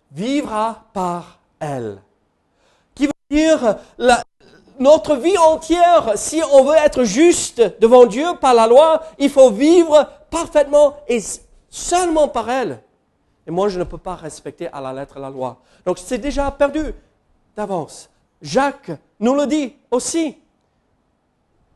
vivra 0.09 0.85
par 0.93 1.39
elle. 1.59 1.97
Notre 4.79 5.15
vie 5.15 5.37
entière, 5.37 6.17
si 6.17 6.41
on 6.51 6.63
veut 6.63 6.75
être 6.75 7.03
juste 7.03 7.79
devant 7.79 8.05
Dieu 8.05 8.25
par 8.41 8.53
la 8.53 8.67
loi, 8.67 9.03
il 9.19 9.29
faut 9.29 9.51
vivre 9.51 10.09
parfaitement 10.29 10.97
et 11.07 11.21
seulement 11.69 12.27
par 12.27 12.49
elle. 12.49 12.81
Et 13.45 13.51
moi, 13.51 13.69
je 13.69 13.77
ne 13.77 13.83
peux 13.83 13.97
pas 13.97 14.15
respecter 14.15 14.67
à 14.67 14.81
la 14.81 14.93
lettre 14.93 15.19
la 15.19 15.29
loi. 15.29 15.59
Donc, 15.85 15.99
c'est 15.99 16.17
déjà 16.17 16.49
perdu 16.49 16.93
d'avance. 17.55 18.09
Jacques 18.41 18.91
nous 19.19 19.35
le 19.35 19.45
dit 19.45 19.75
aussi. 19.91 20.37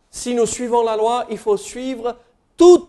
Si 0.10 0.34
nous 0.34 0.46
suivons 0.46 0.84
la 0.84 0.96
loi, 0.96 1.26
il 1.30 1.38
faut 1.38 1.58
suivre 1.58 2.16
tout 2.56 2.88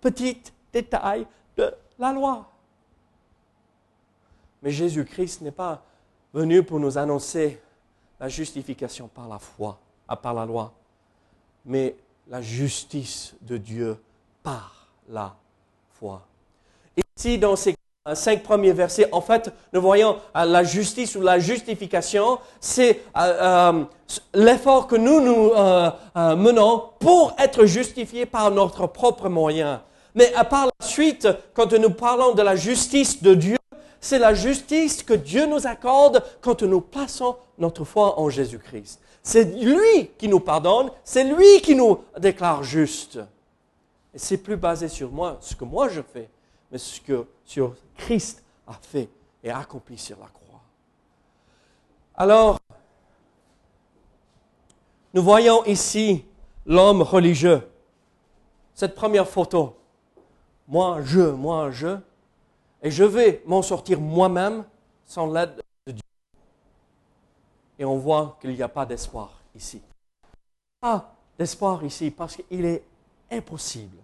petit 0.00 0.42
détail 0.72 1.26
de 1.56 1.72
la 1.98 2.12
loi. 2.12 2.46
Mais 4.62 4.70
Jésus-Christ 4.70 5.42
n'est 5.42 5.52
pas 5.52 5.82
venu 6.32 6.62
pour 6.62 6.80
nous 6.80 6.98
annoncer 6.98 7.60
la 8.20 8.28
justification 8.28 9.08
par 9.08 9.28
la 9.28 9.38
foi, 9.38 9.78
à 10.08 10.16
par 10.16 10.34
la 10.34 10.46
loi, 10.46 10.72
mais 11.64 11.96
la 12.28 12.42
justice 12.42 13.34
de 13.42 13.56
Dieu 13.56 13.96
par 14.42 14.88
la 15.08 15.34
foi. 15.90 16.22
Ici, 17.16 17.38
dans 17.38 17.56
ces 17.56 17.74
cinq 18.14 18.42
premiers 18.42 18.72
versets, 18.72 19.08
en 19.12 19.20
fait, 19.20 19.52
nous 19.72 19.80
voyons 19.80 20.16
euh, 20.36 20.44
la 20.44 20.62
justice 20.64 21.16
ou 21.16 21.20
la 21.20 21.38
justification, 21.38 22.38
c'est 22.60 23.02
euh, 23.16 23.72
euh, 23.72 23.84
l'effort 24.34 24.86
que 24.86 24.96
nous 24.96 25.20
nous 25.20 25.50
menons 26.36 26.84
pour 27.00 27.34
être 27.38 27.64
justifiés 27.66 28.26
par 28.26 28.50
notre 28.50 28.86
propre 28.86 29.28
moyen. 29.28 29.82
Mais 30.14 30.32
à 30.34 30.44
part 30.44 30.66
la 30.66 30.86
suite, 30.86 31.28
quand 31.52 31.72
nous 31.72 31.90
parlons 31.90 32.32
de 32.32 32.42
la 32.42 32.56
justice 32.56 33.22
de 33.22 33.34
Dieu, 33.34 33.56
c'est 34.06 34.20
la 34.20 34.34
justice 34.34 35.02
que 35.02 35.14
Dieu 35.14 35.46
nous 35.46 35.66
accorde 35.66 36.22
quand 36.40 36.62
nous 36.62 36.80
plaçons 36.80 37.36
notre 37.58 37.84
foi 37.84 38.20
en 38.20 38.30
Jésus-Christ. 38.30 39.00
C'est 39.20 39.44
lui 39.44 40.10
qui 40.16 40.28
nous 40.28 40.38
pardonne, 40.38 40.90
c'est 41.02 41.24
lui 41.24 41.60
qui 41.60 41.74
nous 41.74 41.98
déclare 42.16 42.62
juste. 42.62 43.18
Et 44.14 44.18
c'est 44.18 44.36
plus 44.36 44.56
basé 44.56 44.86
sur 44.86 45.10
moi, 45.10 45.38
ce 45.40 45.56
que 45.56 45.64
moi 45.64 45.88
je 45.88 46.00
fais, 46.02 46.30
mais 46.70 46.78
ce 46.78 47.00
que 47.00 47.26
sur 47.44 47.74
Christ 47.96 48.44
a 48.68 48.74
fait 48.80 49.08
et 49.42 49.50
accompli 49.50 49.98
sur 49.98 50.18
la 50.20 50.26
croix. 50.26 50.60
Alors, 52.14 52.60
nous 55.14 55.22
voyons 55.22 55.64
ici 55.64 56.24
l'homme 56.64 57.02
religieux. 57.02 57.60
Cette 58.72 58.94
première 58.94 59.28
photo, 59.28 59.76
moi 60.68 61.00
je, 61.02 61.22
moi 61.22 61.72
je, 61.72 61.96
et 62.86 62.90
je 62.92 63.02
vais 63.02 63.42
m'en 63.46 63.62
sortir 63.62 64.00
moi-même 64.00 64.62
sans 65.04 65.26
l'aide 65.26 65.56
de 65.88 65.92
Dieu. 65.92 66.02
Et 67.80 67.84
on 67.84 67.96
voit 67.96 68.38
qu'il 68.40 68.52
n'y 68.52 68.62
a 68.62 68.68
pas 68.68 68.86
d'espoir 68.86 69.32
ici. 69.56 69.82
Pas 70.80 71.12
d'espoir 71.36 71.82
ici 71.84 72.12
parce 72.12 72.36
qu'il 72.36 72.64
est 72.64 72.84
impossible. 73.32 73.96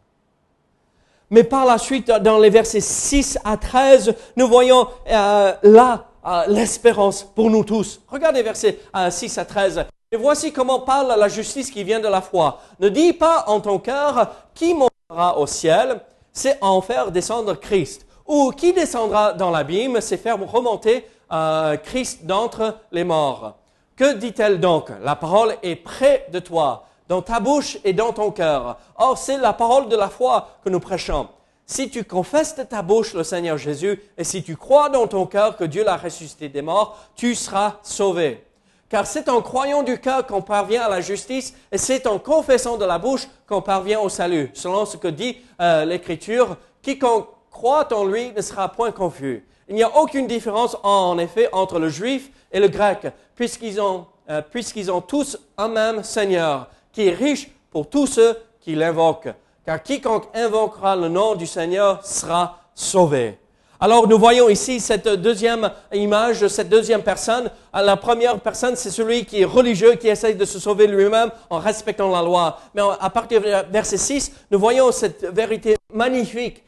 Mais 1.30 1.44
par 1.44 1.64
la 1.64 1.78
suite, 1.78 2.08
dans 2.08 2.40
les 2.40 2.50
versets 2.50 2.80
6 2.80 3.38
à 3.44 3.56
13, 3.56 4.16
nous 4.34 4.48
voyons 4.48 4.88
euh, 5.06 5.54
là 5.62 6.08
euh, 6.26 6.46
l'espérance 6.48 7.22
pour 7.22 7.50
nous 7.50 7.62
tous. 7.62 8.00
Regardez 8.08 8.42
versets 8.42 8.80
6 9.10 9.38
euh, 9.38 9.42
à 9.42 9.44
13. 9.44 9.86
Et 10.10 10.16
voici 10.16 10.52
comment 10.52 10.80
parle 10.80 11.16
la 11.16 11.28
justice 11.28 11.70
qui 11.70 11.84
vient 11.84 12.00
de 12.00 12.08
la 12.08 12.20
foi. 12.20 12.58
Ne 12.80 12.88
dis 12.88 13.12
pas 13.12 13.44
en 13.46 13.60
ton 13.60 13.78
cœur 13.78 14.34
qui 14.52 14.74
montera 14.74 15.38
au 15.38 15.46
ciel, 15.46 16.00
c'est 16.32 16.58
en 16.60 16.80
faire 16.80 17.12
descendre 17.12 17.54
Christ 17.54 18.06
ou 18.32 18.50
qui 18.50 18.72
descendra 18.72 19.34
dans 19.34 19.50
l'abîme, 19.50 20.00
c'est 20.00 20.16
faire 20.16 20.38
remonter 20.40 21.06
euh, 21.30 21.76
Christ 21.76 22.24
d'entre 22.24 22.78
les 22.90 23.04
morts. 23.04 23.56
Que 23.94 24.14
dit-elle 24.14 24.58
donc? 24.58 24.88
La 25.02 25.16
parole 25.16 25.54
est 25.62 25.76
près 25.76 26.26
de 26.32 26.38
toi, 26.38 26.86
dans 27.08 27.20
ta 27.20 27.40
bouche 27.40 27.76
et 27.84 27.92
dans 27.92 28.14
ton 28.14 28.30
cœur. 28.30 28.78
Or, 28.96 29.18
c'est 29.18 29.36
la 29.36 29.52
parole 29.52 29.90
de 29.90 29.96
la 29.96 30.08
foi 30.08 30.48
que 30.64 30.70
nous 30.70 30.80
prêchons. 30.80 31.28
Si 31.66 31.90
tu 31.90 32.04
confesses 32.04 32.56
de 32.56 32.62
ta 32.62 32.80
bouche 32.80 33.12
le 33.12 33.22
Seigneur 33.22 33.58
Jésus 33.58 34.02
et 34.16 34.24
si 34.24 34.42
tu 34.42 34.56
crois 34.56 34.88
dans 34.88 35.06
ton 35.06 35.26
cœur 35.26 35.58
que 35.58 35.64
Dieu 35.64 35.84
l'a 35.84 35.98
ressuscité 35.98 36.48
des 36.48 36.62
morts, 36.62 36.96
tu 37.14 37.34
seras 37.34 37.80
sauvé. 37.82 38.46
Car 38.88 39.06
c'est 39.06 39.28
en 39.28 39.42
croyant 39.42 39.82
du 39.82 40.00
cœur 40.00 40.26
qu'on 40.26 40.40
parvient 40.40 40.84
à 40.84 40.88
la 40.88 41.02
justice 41.02 41.54
et 41.70 41.76
c'est 41.76 42.06
en 42.06 42.18
confessant 42.18 42.78
de 42.78 42.86
la 42.86 42.98
bouche 42.98 43.28
qu'on 43.46 43.60
parvient 43.60 44.00
au 44.00 44.08
salut. 44.08 44.50
Selon 44.54 44.86
ce 44.86 44.96
que 44.96 45.08
dit 45.08 45.36
euh, 45.60 45.84
l'Écriture, 45.84 46.56
quiconque 46.80 47.26
croit 47.52 47.92
en 47.94 48.04
lui 48.04 48.32
ne 48.32 48.40
sera 48.40 48.68
point 48.70 48.90
confus. 48.90 49.46
Il 49.68 49.76
n'y 49.76 49.84
a 49.84 49.96
aucune 49.96 50.26
différence 50.26 50.76
en 50.82 51.16
effet 51.18 51.48
entre 51.52 51.78
le 51.78 51.88
juif 51.88 52.30
et 52.50 52.58
le 52.58 52.68
grec, 52.68 53.06
puisqu'ils 53.36 53.80
ont, 53.80 54.06
euh, 54.28 54.42
puisqu'ils 54.42 54.90
ont 54.90 55.00
tous 55.00 55.38
un 55.56 55.68
même 55.68 56.02
Seigneur, 56.02 56.68
qui 56.92 57.06
est 57.06 57.14
riche 57.14 57.50
pour 57.70 57.88
tous 57.88 58.06
ceux 58.06 58.36
qui 58.60 58.74
l'invoquent. 58.74 59.32
Car 59.64 59.82
quiconque 59.82 60.24
invoquera 60.34 60.96
le 60.96 61.08
nom 61.08 61.36
du 61.36 61.46
Seigneur 61.46 62.04
sera 62.04 62.58
sauvé. 62.74 63.38
Alors 63.78 64.06
nous 64.06 64.18
voyons 64.18 64.48
ici 64.48 64.78
cette 64.78 65.08
deuxième 65.08 65.70
image, 65.92 66.46
cette 66.46 66.68
deuxième 66.68 67.02
personne. 67.02 67.50
La 67.74 67.96
première 67.96 68.38
personne, 68.38 68.76
c'est 68.76 68.90
celui 68.90 69.24
qui 69.24 69.40
est 69.40 69.44
religieux, 69.44 69.94
qui 69.94 70.08
essaye 70.08 70.36
de 70.36 70.44
se 70.44 70.58
sauver 70.60 70.86
lui-même 70.86 71.30
en 71.50 71.58
respectant 71.58 72.08
la 72.10 72.22
loi. 72.22 72.60
Mais 72.74 72.82
à 73.00 73.10
partir 73.10 73.40
du 73.40 73.48
verset 73.70 73.96
6, 73.96 74.32
nous 74.50 74.58
voyons 74.58 74.92
cette 74.92 75.24
vérité 75.24 75.76
magnifique 75.92 76.62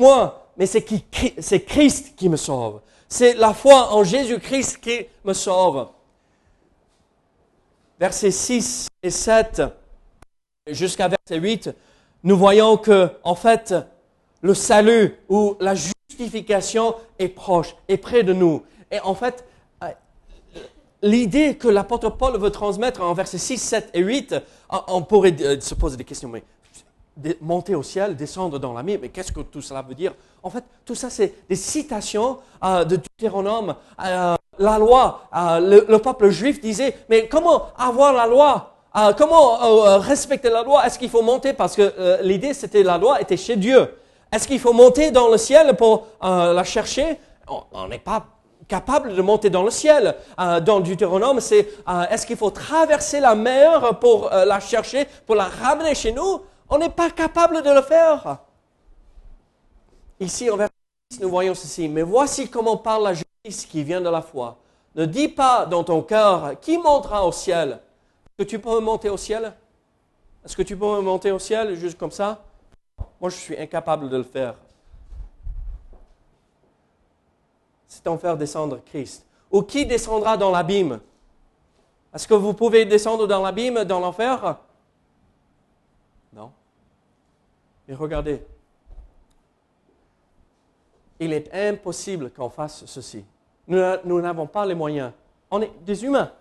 moi, 0.00 0.48
mais 0.56 0.66
c'est 0.66 1.60
Christ 1.64 2.14
qui 2.16 2.28
me 2.28 2.36
sauve. 2.36 2.80
C'est 3.08 3.34
la 3.34 3.54
foi 3.54 3.92
en 3.92 4.02
Jésus-Christ 4.02 4.78
qui 4.78 5.06
me 5.24 5.32
sauve. 5.32 5.88
Versets 7.98 8.30
6 8.30 8.88
et 9.02 9.10
7 9.10 9.62
jusqu'à 10.68 11.08
verset 11.08 11.38
8, 11.38 11.70
nous 12.24 12.36
voyons 12.36 12.76
que, 12.76 13.10
en 13.22 13.34
fait, 13.34 13.74
le 14.42 14.54
salut 14.54 15.16
ou 15.28 15.56
la 15.60 15.74
justification 15.74 16.94
est 17.18 17.28
proche, 17.28 17.76
est 17.88 17.96
près 17.96 18.22
de 18.22 18.32
nous. 18.32 18.62
Et 18.90 19.00
en 19.00 19.14
fait, 19.14 19.44
euh, 19.82 19.88
l'idée 21.02 21.56
que 21.56 21.68
l'apôtre 21.68 22.10
Paul 22.10 22.38
veut 22.38 22.50
transmettre 22.50 23.02
en 23.02 23.14
versets 23.14 23.38
6, 23.38 23.58
7 23.58 23.90
et 23.94 24.00
8, 24.00 24.34
on 24.88 25.02
pourrait 25.02 25.34
euh, 25.40 25.60
se 25.60 25.74
poser 25.74 25.96
des 25.96 26.04
questions, 26.04 26.28
mais 26.28 26.42
monter 27.40 27.74
au 27.74 27.82
ciel, 27.82 28.16
descendre 28.16 28.58
dans 28.58 28.72
la 28.72 28.82
mer. 28.82 28.98
Mais 29.00 29.08
qu'est-ce 29.08 29.32
que 29.32 29.40
tout 29.40 29.62
cela 29.62 29.82
veut 29.82 29.94
dire? 29.94 30.12
En 30.42 30.50
fait, 30.50 30.64
tout 30.84 30.94
ça, 30.94 31.10
c'est 31.10 31.34
des 31.48 31.56
citations 31.56 32.38
euh, 32.64 32.84
de 32.84 32.96
Deutéronome. 32.96 33.74
Euh, 34.04 34.34
la 34.58 34.78
loi, 34.78 35.22
euh, 35.36 35.84
le, 35.86 35.98
peuple 35.98 36.30
juif 36.30 36.60
disait, 36.60 36.96
mais 37.08 37.28
comment 37.28 37.64
avoir 37.78 38.12
la 38.12 38.26
loi? 38.26 38.66
Comment 39.16 39.98
respecter 39.98 40.50
la 40.50 40.64
loi? 40.64 40.84
Est-ce 40.84 40.98
qu'il 40.98 41.10
faut 41.10 41.22
monter? 41.22 41.52
Parce 41.52 41.76
que 41.76 42.18
l'idée, 42.24 42.52
c'était 42.52 42.82
la 42.82 42.98
loi 42.98 43.20
était 43.20 43.36
chez 43.36 43.54
Dieu. 43.54 43.88
Est-ce 44.32 44.48
qu'il 44.48 44.58
faut 44.58 44.72
monter 44.72 45.12
dans 45.12 45.28
le 45.28 45.38
ciel 45.38 45.76
pour 45.76 46.08
la 46.20 46.64
chercher? 46.64 47.20
On 47.72 47.86
n'est 47.86 48.00
pas 48.00 48.26
capable 48.66 49.14
de 49.14 49.22
monter 49.22 49.48
dans 49.48 49.62
le 49.62 49.70
ciel. 49.70 50.16
dans 50.36 50.80
Deutéronome, 50.80 51.38
c'est 51.38 51.68
est-ce 52.10 52.26
qu'il 52.26 52.36
faut 52.36 52.50
traverser 52.50 53.20
la 53.20 53.36
mer 53.36 53.96
pour 54.00 54.28
la 54.28 54.58
chercher, 54.58 55.06
pour 55.24 55.36
la 55.36 55.44
ramener 55.44 55.94
chez 55.94 56.10
nous? 56.10 56.40
On 56.70 56.78
n'est 56.78 56.88
pas 56.88 57.10
capable 57.10 57.62
de 57.62 57.70
le 57.70 57.82
faire. 57.82 58.38
Ici, 60.20 60.48
en 60.50 60.56
verset 60.56 60.72
6, 61.12 61.20
nous 61.20 61.30
voyons 61.30 61.54
ceci. 61.54 61.88
Mais 61.88 62.02
voici 62.02 62.48
comment 62.48 62.76
parle 62.76 63.04
la 63.04 63.14
justice 63.14 63.66
qui 63.66 63.82
vient 63.82 64.00
de 64.00 64.08
la 64.08 64.22
foi. 64.22 64.58
Ne 64.94 65.04
dis 65.04 65.28
pas 65.28 65.66
dans 65.66 65.84
ton 65.84 66.02
cœur, 66.02 66.58
qui 66.60 66.78
montera 66.78 67.26
au 67.26 67.32
ciel? 67.32 67.70
Est-ce 67.70 68.44
que 68.44 68.48
tu 68.48 68.58
peux 68.58 68.80
monter 68.80 69.08
au 69.08 69.16
ciel? 69.16 69.54
Est-ce 70.44 70.56
que 70.56 70.62
tu 70.62 70.76
peux 70.76 71.00
monter 71.00 71.30
au 71.32 71.38
ciel 71.38 71.74
juste 71.74 71.98
comme 71.98 72.10
ça? 72.10 72.42
Moi, 73.20 73.30
je 73.30 73.36
suis 73.36 73.56
incapable 73.56 74.08
de 74.08 74.16
le 74.16 74.22
faire. 74.22 74.54
C'est 77.86 78.06
en 78.06 78.16
faire 78.16 78.36
descendre 78.36 78.80
Christ. 78.86 79.26
Ou 79.50 79.62
qui 79.62 79.84
descendra 79.84 80.36
dans 80.36 80.50
l'abîme? 80.50 81.00
Est-ce 82.14 82.26
que 82.26 82.34
vous 82.34 82.54
pouvez 82.54 82.84
descendre 82.84 83.26
dans 83.26 83.42
l'abîme, 83.42 83.84
dans 83.84 84.00
l'enfer 84.00 84.58
Non. 86.32 86.52
Mais 87.90 87.96
regardez, 87.96 88.40
il 91.18 91.32
est 91.32 91.52
impossible 91.52 92.30
qu'on 92.30 92.48
fasse 92.48 92.86
ceci. 92.86 93.24
Nous 93.66 94.20
n'avons 94.20 94.46
pas 94.46 94.64
les 94.64 94.76
moyens. 94.76 95.10
On 95.50 95.60
est 95.60 95.72
des 95.84 96.04
humains. 96.04 96.32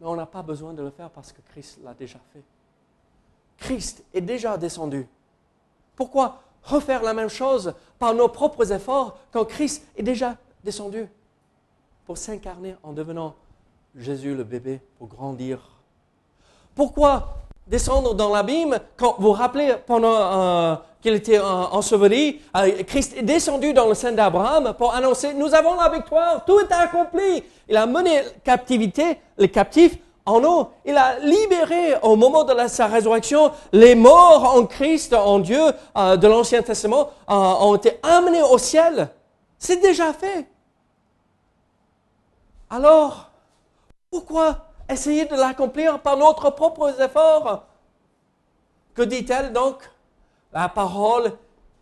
Mais 0.00 0.06
on 0.06 0.14
n'a 0.14 0.26
pas 0.26 0.42
besoin 0.42 0.72
de 0.72 0.84
le 0.84 0.90
faire 0.90 1.10
parce 1.10 1.32
que 1.32 1.40
Christ 1.50 1.80
l'a 1.82 1.94
déjà 1.94 2.20
fait. 2.32 2.44
Christ 3.56 4.04
est 4.14 4.20
déjà 4.20 4.56
descendu. 4.56 5.08
Pourquoi 5.96 6.42
refaire 6.62 7.02
la 7.02 7.12
même 7.12 7.28
chose 7.28 7.74
par 7.98 8.14
nos 8.14 8.28
propres 8.28 8.70
efforts 8.70 9.18
quand 9.32 9.44
Christ 9.46 9.84
est 9.96 10.04
déjà 10.04 10.36
descendu? 10.62 11.08
Pour 12.06 12.16
s'incarner 12.16 12.76
en 12.84 12.92
devenant 12.92 13.34
Jésus 13.96 14.32
le 14.32 14.44
bébé 14.44 14.80
pour 14.96 15.08
grandir 15.08 15.80
Pourquoi 16.76 17.34
descendre 17.70 18.14
dans 18.14 18.34
l'abîme 18.34 18.78
quand 18.96 19.14
vous 19.18 19.28
vous 19.28 19.32
rappelez 19.32 19.76
pendant 19.86 20.12
euh, 20.12 20.74
qu'il 21.00 21.14
était 21.14 21.38
enseveli, 21.38 22.40
euh, 22.56 22.82
Christ 22.82 23.16
est 23.16 23.22
descendu 23.22 23.72
dans 23.72 23.86
le 23.86 23.94
sein 23.94 24.12
d'Abraham 24.12 24.74
pour 24.76 24.92
annoncer, 24.92 25.32
nous 25.34 25.54
avons 25.54 25.76
la 25.76 25.88
victoire, 25.88 26.44
tout 26.44 26.58
est 26.58 26.72
accompli. 26.72 27.44
Il 27.68 27.76
a 27.76 27.86
mené 27.86 28.22
captivité, 28.44 29.18
les 29.38 29.48
captifs 29.48 29.96
en 30.26 30.42
eau. 30.44 30.68
Il 30.84 30.96
a 30.96 31.20
libéré 31.20 31.94
au 32.02 32.16
moment 32.16 32.44
de 32.44 32.54
sa 32.66 32.88
résurrection 32.88 33.52
les 33.72 33.94
morts 33.94 34.56
en 34.56 34.66
Christ, 34.66 35.14
en 35.14 35.38
Dieu 35.38 35.62
euh, 35.96 36.16
de 36.16 36.26
l'Ancien 36.26 36.62
Testament, 36.62 37.10
euh, 37.30 37.34
ont 37.34 37.76
été 37.76 37.98
amenés 38.02 38.42
au 38.42 38.58
ciel. 38.58 39.10
C'est 39.58 39.80
déjà 39.80 40.12
fait. 40.12 40.46
Alors, 42.68 43.30
pourquoi 44.10 44.69
essayer 44.92 45.26
de 45.26 45.34
l'accomplir 45.34 46.00
par 46.00 46.16
notre 46.16 46.50
propres 46.50 47.00
efforts 47.00 47.66
Que 48.94 49.02
dit-elle 49.02 49.52
donc? 49.52 49.88
La 50.52 50.68
parole 50.68 51.36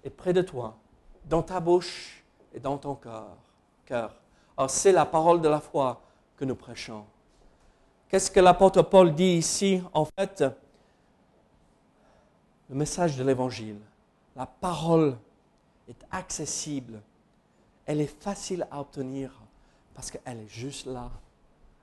est 0.05 0.11
près 0.11 0.33
de 0.33 0.43
toi, 0.43 0.77
dans 1.25 1.43
ta 1.43 1.59
bouche 1.59 2.23
et 2.53 2.61
dans 2.61 2.77
ton 2.77 2.95
cœur. 2.95 3.37
cœur. 3.87 4.15
Alors 4.57 4.71
c'est 4.71 4.93
la 4.93 5.07
parole 5.07 5.41
de 5.41 5.49
la 5.49 5.61
foi 5.61 6.01
que 6.37 6.45
nous 6.45 6.55
prêchons. 6.55 7.05
Qu'est-ce 8.09 8.31
que 8.31 8.41
l'apôtre 8.41 8.83
Paul 8.83 9.15
dit 9.15 9.37
ici? 9.37 9.83
En 9.93 10.05
fait, 10.05 10.45
le 12.69 12.75
message 12.75 13.17
de 13.17 13.25
l'Évangile, 13.25 13.81
la 14.37 14.47
parole 14.47 15.17
est 15.89 16.07
accessible, 16.11 17.01
elle 17.87 18.01
est 18.01 18.23
facile 18.23 18.67
à 18.71 18.81
obtenir 18.81 19.31
parce 19.95 20.11
qu'elle 20.11 20.41
est 20.41 20.49
juste 20.49 20.87
là. 20.87 21.11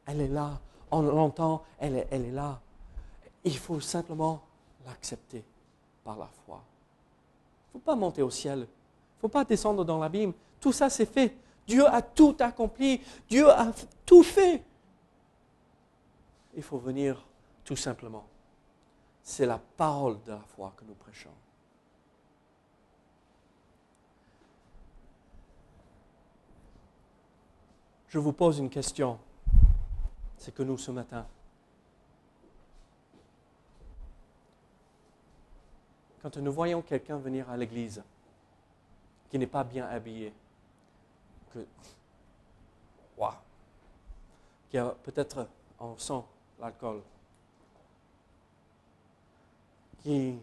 Elle 0.05 0.21
est 0.21 0.27
là, 0.27 0.59
on 0.97 1.01
l'entend, 1.01 1.63
elle 1.79 2.07
est, 2.09 2.31
là. 2.31 2.59
Il 3.43 3.57
faut 3.57 3.79
simplement 3.79 4.41
l'accepter 4.85 5.43
par 6.03 6.17
la 6.17 6.27
foi 6.45 6.63
faut 7.75 7.79
pas 7.79 7.95
monter 7.95 8.21
au 8.21 8.29
ciel. 8.29 8.59
Il 8.59 8.61
ne 8.61 9.19
faut 9.19 9.27
pas 9.27 9.43
descendre 9.43 9.83
dans 9.83 9.99
l'abîme. 9.99 10.31
Tout 10.61 10.71
ça, 10.71 10.89
c'est 10.89 11.05
fait. 11.05 11.35
Dieu 11.67 11.85
a 11.85 12.01
tout 12.01 12.37
accompli. 12.39 13.01
Dieu 13.27 13.49
a 13.49 13.73
tout 14.05 14.23
fait. 14.23 14.63
Il 16.55 16.63
faut 16.63 16.77
venir 16.77 17.21
tout 17.65 17.75
simplement. 17.75 18.25
C'est 19.21 19.45
la 19.45 19.57
parole 19.57 20.21
de 20.23 20.31
la 20.31 20.39
foi 20.55 20.71
que 20.77 20.85
nous 20.85 20.93
prêchons. 20.93 21.31
Je 28.07 28.19
vous 28.19 28.31
pose 28.31 28.59
une 28.59 28.69
question. 28.69 29.19
C'est 30.45 30.53
que 30.53 30.61
nous, 30.61 30.77
ce 30.77 30.91
matin, 30.91 31.25
quand 36.21 36.37
nous 36.37 36.53
voyons 36.53 36.83
quelqu'un 36.83 37.17
venir 37.17 37.49
à 37.49 37.57
l'église 37.57 38.03
qui 39.31 39.39
n'est 39.39 39.47
pas 39.47 39.63
bien 39.63 39.87
habillé, 39.87 40.31
que, 41.51 41.65
qui 44.69 44.77
a 44.77 44.89
peut-être 44.89 45.47
en 45.79 45.97
sang 45.97 46.27
l'alcool, 46.59 47.01
qui 50.03 50.37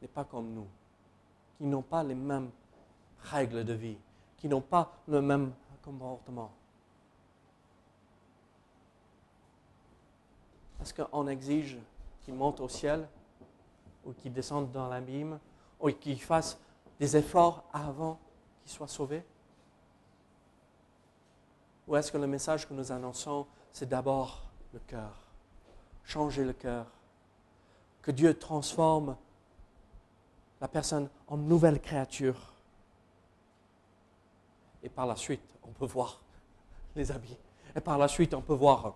n'est 0.00 0.08
pas 0.08 0.24
comme 0.24 0.50
nous, 0.54 0.68
qui 1.58 1.64
n'ont 1.64 1.82
pas 1.82 2.02
les 2.02 2.14
mêmes 2.14 2.48
règles 3.20 3.66
de 3.66 3.74
vie, 3.74 3.98
qui 4.38 4.48
n'ont 4.48 4.62
pas 4.62 4.90
le 5.08 5.20
même 5.20 5.52
comportement. 5.86 6.50
Est-ce 10.82 10.92
qu'on 10.92 11.28
exige 11.28 11.78
qu'il 12.22 12.34
monte 12.34 12.58
au 12.58 12.68
ciel 12.68 13.08
ou 14.04 14.12
qu'il 14.12 14.32
descende 14.32 14.72
dans 14.72 14.88
l'abîme 14.88 15.38
ou 15.78 15.90
qu'il 15.92 16.20
fasse 16.20 16.58
des 16.98 17.16
efforts 17.16 17.62
avant 17.72 18.18
qu'il 18.60 18.72
soit 18.72 18.88
sauvé 18.88 19.22
Ou 21.86 21.94
est-ce 21.94 22.10
que 22.10 22.18
le 22.18 22.26
message 22.26 22.68
que 22.68 22.74
nous 22.74 22.90
annonçons, 22.90 23.46
c'est 23.72 23.88
d'abord 23.88 24.42
le 24.72 24.80
cœur, 24.80 25.12
changer 26.02 26.44
le 26.44 26.52
cœur, 26.52 26.86
que 28.02 28.10
Dieu 28.10 28.36
transforme 28.36 29.16
la 30.60 30.66
personne 30.66 31.08
en 31.28 31.36
nouvelle 31.36 31.80
créature? 31.80 32.55
Et 34.82 34.88
par 34.88 35.06
la 35.06 35.16
suite, 35.16 35.42
on 35.64 35.72
peut 35.72 35.86
voir 35.86 36.20
les 36.94 37.10
habits. 37.10 37.36
Et 37.74 37.80
par 37.80 37.98
la 37.98 38.08
suite, 38.08 38.34
on 38.34 38.40
peut 38.40 38.54
voir 38.54 38.94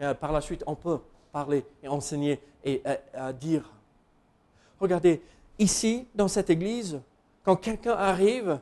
euh, 0.00 0.14
par 0.14 0.32
la 0.32 0.40
suite, 0.40 0.64
on 0.66 0.74
peut 0.74 1.00
parler 1.30 1.64
et 1.82 1.88
enseigner 1.88 2.40
et 2.64 2.82
euh, 3.14 3.32
dire. 3.32 3.70
Regardez, 4.80 5.22
ici, 5.58 6.08
dans 6.14 6.28
cette 6.28 6.50
église, 6.50 7.00
quand 7.44 7.56
quelqu'un 7.56 7.94
arrive, 7.94 8.60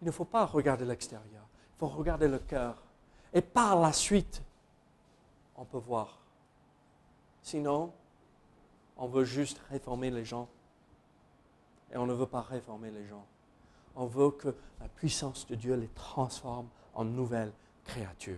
il 0.00 0.06
ne 0.06 0.10
faut 0.10 0.24
pas 0.24 0.44
regarder 0.44 0.84
l'extérieur, 0.84 1.46
il 1.76 1.78
faut 1.78 1.88
regarder 1.88 2.28
le 2.28 2.38
cœur. 2.38 2.82
Et 3.32 3.40
par 3.40 3.80
la 3.80 3.92
suite, 3.92 4.42
on 5.56 5.64
peut 5.64 5.78
voir. 5.78 6.18
Sinon, 7.40 7.92
on 8.96 9.06
veut 9.06 9.24
juste 9.24 9.60
réformer 9.70 10.10
les 10.10 10.24
gens. 10.24 10.48
Et 11.92 11.96
on 11.96 12.06
ne 12.06 12.12
veut 12.12 12.26
pas 12.26 12.42
réformer 12.42 12.90
les 12.90 13.06
gens. 13.06 13.24
On 13.96 14.06
veut 14.06 14.30
que 14.30 14.48
la 14.80 14.88
puissance 14.96 15.46
de 15.46 15.54
Dieu 15.54 15.74
les 15.74 15.88
transforme 15.88 16.66
en 16.94 17.04
nouvelles 17.04 17.52
créatures. 17.84 18.36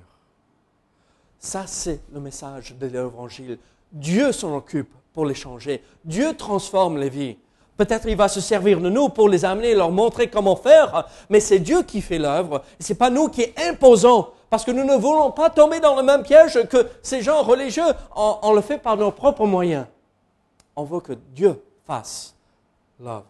Ça, 1.38 1.66
c'est 1.66 2.00
le 2.12 2.20
message 2.20 2.74
de 2.76 2.86
l'évangile. 2.86 3.58
Dieu 3.92 4.32
s'en 4.32 4.56
occupe 4.56 4.92
pour 5.12 5.26
les 5.26 5.34
changer. 5.34 5.82
Dieu 6.04 6.34
transforme 6.36 6.98
les 6.98 7.10
vies. 7.10 7.36
Peut-être 7.76 8.06
il 8.06 8.16
va 8.16 8.28
se 8.28 8.40
servir 8.40 8.80
de 8.80 8.88
nous 8.88 9.08
pour 9.08 9.28
les 9.28 9.44
amener, 9.44 9.74
leur 9.74 9.90
montrer 9.90 10.30
comment 10.30 10.54
faire, 10.54 11.06
mais 11.28 11.40
c'est 11.40 11.58
Dieu 11.58 11.82
qui 11.82 12.00
fait 12.00 12.18
l'œuvre. 12.18 12.62
Ce 12.78 12.92
n'est 12.92 12.96
pas 12.96 13.10
nous 13.10 13.28
qui 13.28 13.46
imposons, 13.56 14.28
parce 14.48 14.64
que 14.64 14.70
nous 14.70 14.84
ne 14.84 14.96
voulons 14.96 15.32
pas 15.32 15.50
tomber 15.50 15.80
dans 15.80 15.96
le 15.96 16.02
même 16.02 16.22
piège 16.22 16.68
que 16.68 16.88
ces 17.02 17.20
gens 17.22 17.42
religieux. 17.42 17.82
On, 18.14 18.52
le 18.52 18.60
fait 18.60 18.78
par 18.78 18.96
nos 18.96 19.10
propres 19.10 19.46
moyens. 19.46 19.86
On 20.76 20.84
veut 20.84 21.00
que 21.00 21.14
Dieu 21.34 21.60
fasse 21.84 22.34
l'œuvre. 23.00 23.24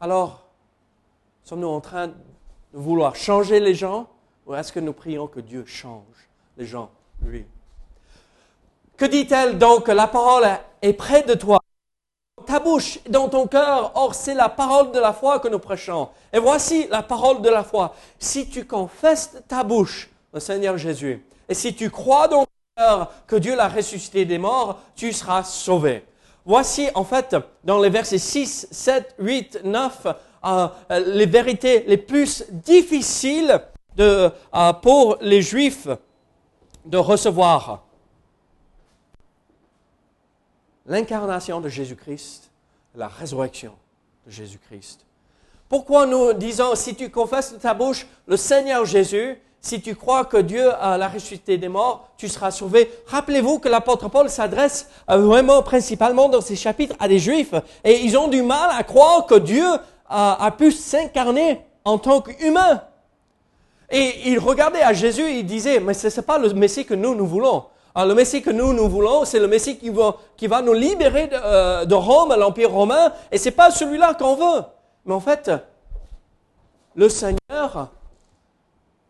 Alors, 0.00 0.43
sommes-nous 1.44 1.68
en 1.68 1.80
train 1.80 2.08
de 2.08 2.14
vouloir 2.72 3.14
changer 3.14 3.60
les 3.60 3.74
gens, 3.74 4.08
ou 4.46 4.54
est-ce 4.54 4.72
que 4.72 4.80
nous 4.80 4.92
prions 4.92 5.26
que 5.26 5.40
Dieu 5.40 5.64
change 5.66 6.02
les 6.56 6.66
gens, 6.66 6.90
lui? 7.22 7.44
Que 8.96 9.04
dit-elle 9.04 9.58
donc 9.58 9.88
La 9.88 10.06
parole 10.06 10.46
est 10.82 10.92
près 10.92 11.22
de 11.22 11.34
toi, 11.34 11.60
ta 12.46 12.60
bouche, 12.60 12.98
dans 13.08 13.28
ton 13.28 13.46
cœur. 13.46 13.92
Or, 13.94 14.14
c'est 14.14 14.34
la 14.34 14.48
parole 14.48 14.92
de 14.92 14.98
la 14.98 15.12
foi 15.12 15.40
que 15.40 15.48
nous 15.48 15.58
prêchons. 15.58 16.08
Et 16.32 16.38
voici 16.38 16.86
la 16.88 17.02
parole 17.02 17.42
de 17.42 17.48
la 17.48 17.64
foi. 17.64 17.94
Si 18.18 18.48
tu 18.48 18.66
confesses 18.66 19.36
ta 19.48 19.64
bouche, 19.64 20.10
le 20.32 20.40
Seigneur 20.40 20.78
Jésus, 20.78 21.24
et 21.48 21.54
si 21.54 21.74
tu 21.74 21.90
crois 21.90 22.28
dans 22.28 22.44
ton 22.44 22.50
cœur 22.76 23.12
que 23.26 23.36
Dieu 23.36 23.56
l'a 23.56 23.68
ressuscité 23.68 24.24
des 24.24 24.38
morts, 24.38 24.78
tu 24.96 25.12
seras 25.12 25.42
sauvé. 25.42 26.04
Voici 26.46 26.88
en 26.94 27.04
fait 27.04 27.34
dans 27.64 27.80
les 27.80 27.88
versets 27.88 28.18
6, 28.18 28.68
7, 28.70 29.14
8, 29.18 29.60
9 29.64 30.06
les 30.90 31.26
vérités 31.26 31.84
les 31.86 31.96
plus 31.96 32.44
difficiles 32.50 33.60
euh, 33.98 34.30
pour 34.82 35.18
les 35.20 35.42
Juifs 35.42 35.88
de 36.84 36.98
recevoir. 36.98 37.84
l'incarnation 40.86 41.60
de 41.60 41.68
Jésus-Christ, 41.68 42.50
la 42.94 43.08
résurrection 43.08 43.72
de 44.26 44.30
Jésus-Christ. 44.30 45.00
Pourquoi 45.68 46.06
nous 46.06 46.32
disons, 46.34 46.74
si 46.74 46.94
tu 46.94 47.10
confesses 47.10 47.54
de 47.54 47.58
ta 47.58 47.74
bouche 47.74 48.06
le 48.26 48.36
Seigneur 48.36 48.84
Jésus, 48.84 49.38
si 49.60 49.80
tu 49.80 49.96
crois 49.96 50.26
que 50.26 50.36
Dieu 50.36 50.70
a 50.74 50.98
la 50.98 51.08
ressuscité 51.08 51.56
des 51.56 51.70
morts, 51.70 52.10
tu 52.18 52.28
seras 52.28 52.50
sauvé. 52.50 52.90
Rappelez-vous 53.06 53.60
que 53.60 53.68
l'apôtre 53.68 54.10
Paul 54.10 54.28
s'adresse 54.28 54.90
euh, 55.08 55.16
vraiment 55.16 55.62
principalement 55.62 56.28
dans 56.28 56.42
ces 56.42 56.54
chapitres 56.54 56.94
à 57.00 57.08
des 57.08 57.18
Juifs 57.18 57.54
et 57.82 58.04
ils 58.04 58.18
ont 58.18 58.28
du 58.28 58.42
mal 58.42 58.70
à 58.72 58.84
croire 58.84 59.24
que 59.24 59.36
Dieu 59.36 59.66
a, 60.08 60.50
pu 60.56 60.70
s'incarner 60.72 61.60
en 61.84 61.98
tant 61.98 62.20
qu'humain. 62.20 62.82
Et 63.90 64.30
ils 64.30 64.38
regardaient 64.38 64.82
à 64.82 64.92
Jésus 64.92 65.22
et 65.22 65.38
ils 65.40 65.46
disaient, 65.46 65.80
mais 65.80 65.94
ce 65.94 66.08
n'est 66.08 66.26
pas 66.26 66.38
le 66.38 66.52
Messie 66.54 66.84
que 66.84 66.94
nous, 66.94 67.14
nous 67.14 67.26
voulons. 67.26 67.64
Le 67.96 68.12
Messie 68.12 68.42
que 68.42 68.50
nous, 68.50 68.72
nous 68.72 68.88
voulons, 68.88 69.24
c'est 69.24 69.38
le 69.38 69.46
Messie 69.46 69.78
qui 69.78 69.88
va, 69.88 70.16
qui 70.36 70.48
va 70.48 70.62
nous 70.62 70.72
libérer 70.72 71.28
de, 71.28 71.36
euh, 71.36 71.84
de 71.84 71.94
Rome, 71.94 72.34
l'Empire 72.36 72.72
romain, 72.72 73.12
et 73.30 73.38
c'est 73.38 73.52
pas 73.52 73.70
celui-là 73.70 74.14
qu'on 74.14 74.34
veut. 74.34 74.62
Mais 75.04 75.14
en 75.14 75.20
fait, 75.20 75.50
le 76.96 77.08
Seigneur, 77.08 77.90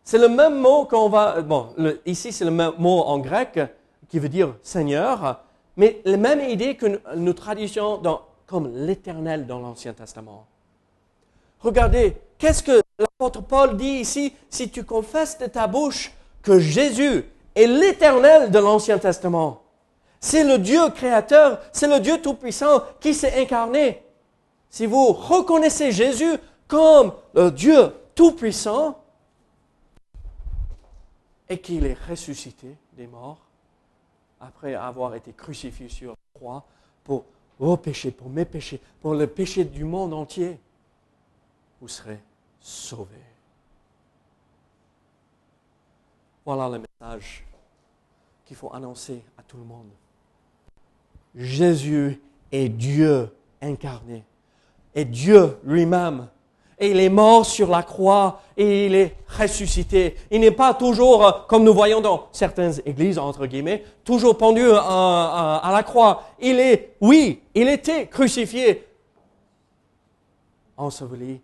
c'est 0.03 0.19
le 0.19 0.29
même 0.29 0.59
mot 0.59 0.85
qu'on 0.85 1.09
va, 1.09 1.41
bon, 1.41 1.69
ici 2.05 2.31
c'est 2.31 2.45
le 2.45 2.51
même 2.51 2.73
mot 2.77 3.01
en 3.01 3.17
grec 3.17 3.59
qui 4.07 4.19
veut 4.19 4.29
dire 4.29 4.53
Seigneur, 4.61 5.41
mais 5.77 5.99
la 6.05 6.17
même 6.17 6.47
idée 6.47 6.75
que 6.75 7.01
nous, 7.15 7.33
traduisons 7.33 8.01
comme 8.45 8.71
l'éternel 8.75 9.47
dans 9.47 9.59
l'Ancien 9.59 9.93
Testament. 9.93 10.45
Regardez, 11.65 12.15
qu'est-ce 12.37 12.61
que 12.61 12.79
l'apôtre 12.99 13.41
Paul 13.41 13.75
dit 13.75 13.97
ici 14.01 14.35
Si 14.51 14.69
tu 14.69 14.83
confesses 14.83 15.39
de 15.39 15.47
ta 15.47 15.65
bouche 15.65 16.13
que 16.43 16.59
Jésus 16.59 17.25
est 17.55 17.65
l'éternel 17.65 18.51
de 18.51 18.59
l'Ancien 18.59 18.99
Testament, 18.99 19.63
c'est 20.19 20.43
le 20.43 20.59
Dieu 20.59 20.91
créateur, 20.91 21.59
c'est 21.71 21.87
le 21.87 21.99
Dieu 21.99 22.21
tout-puissant 22.21 22.83
qui 22.99 23.15
s'est 23.15 23.41
incarné. 23.41 24.03
Si 24.69 24.85
vous 24.85 25.07
reconnaissez 25.07 25.91
Jésus 25.91 26.35
comme 26.67 27.13
le 27.33 27.49
Dieu 27.49 27.91
tout-puissant 28.13 28.99
et 31.49 31.57
qu'il 31.57 31.87
est 31.87 31.97
ressuscité 32.07 32.75
des 32.93 33.07
morts 33.07 33.41
après 34.39 34.75
avoir 34.75 35.15
été 35.15 35.33
crucifié 35.33 35.89
sur 35.89 36.11
la 36.11 36.39
croix 36.39 36.63
pour 37.03 37.25
vos 37.57 37.77
péchés, 37.77 38.11
pour 38.11 38.29
mes 38.29 38.45
péchés, 38.45 38.79
pour 39.01 39.15
le 39.15 39.25
péché 39.25 39.63
du 39.63 39.83
monde 39.83 40.13
entier, 40.13 40.59
vous 41.81 41.87
serez 41.87 42.19
sauvés. 42.59 43.15
Voilà 46.45 46.69
le 46.69 46.83
message 47.01 47.43
qu'il 48.45 48.55
faut 48.55 48.71
annoncer 48.73 49.23
à 49.37 49.43
tout 49.43 49.57
le 49.57 49.63
monde. 49.63 49.89
Jésus 51.35 52.21
est 52.51 52.69
Dieu 52.69 53.29
incarné, 53.61 54.23
est 54.93 55.05
Dieu 55.05 55.57
lui-même. 55.63 56.27
Et 56.77 56.91
il 56.91 56.99
est 56.99 57.09
mort 57.09 57.45
sur 57.45 57.69
la 57.69 57.83
croix 57.83 58.41
et 58.57 58.87
il 58.87 58.95
est 58.95 59.15
ressuscité. 59.29 60.17
Il 60.29 60.41
n'est 60.41 60.51
pas 60.51 60.73
toujours, 60.73 61.25
euh, 61.25 61.31
comme 61.47 61.63
nous 61.63 61.73
voyons 61.73 62.01
dans 62.01 62.27
certaines 62.33 62.73
églises, 62.85 63.17
entre 63.17 63.45
guillemets, 63.45 63.85
toujours 64.03 64.37
pendu 64.37 64.69
à, 64.71 64.79
à- 64.81 65.61
à 65.63 65.71
la 65.71 65.83
croix. 65.83 66.23
Il 66.37 66.59
est, 66.59 66.95
oui, 66.99 67.41
il 67.53 67.69
était 67.69 68.07
crucifié, 68.07 68.85
enseveli, 70.75 71.39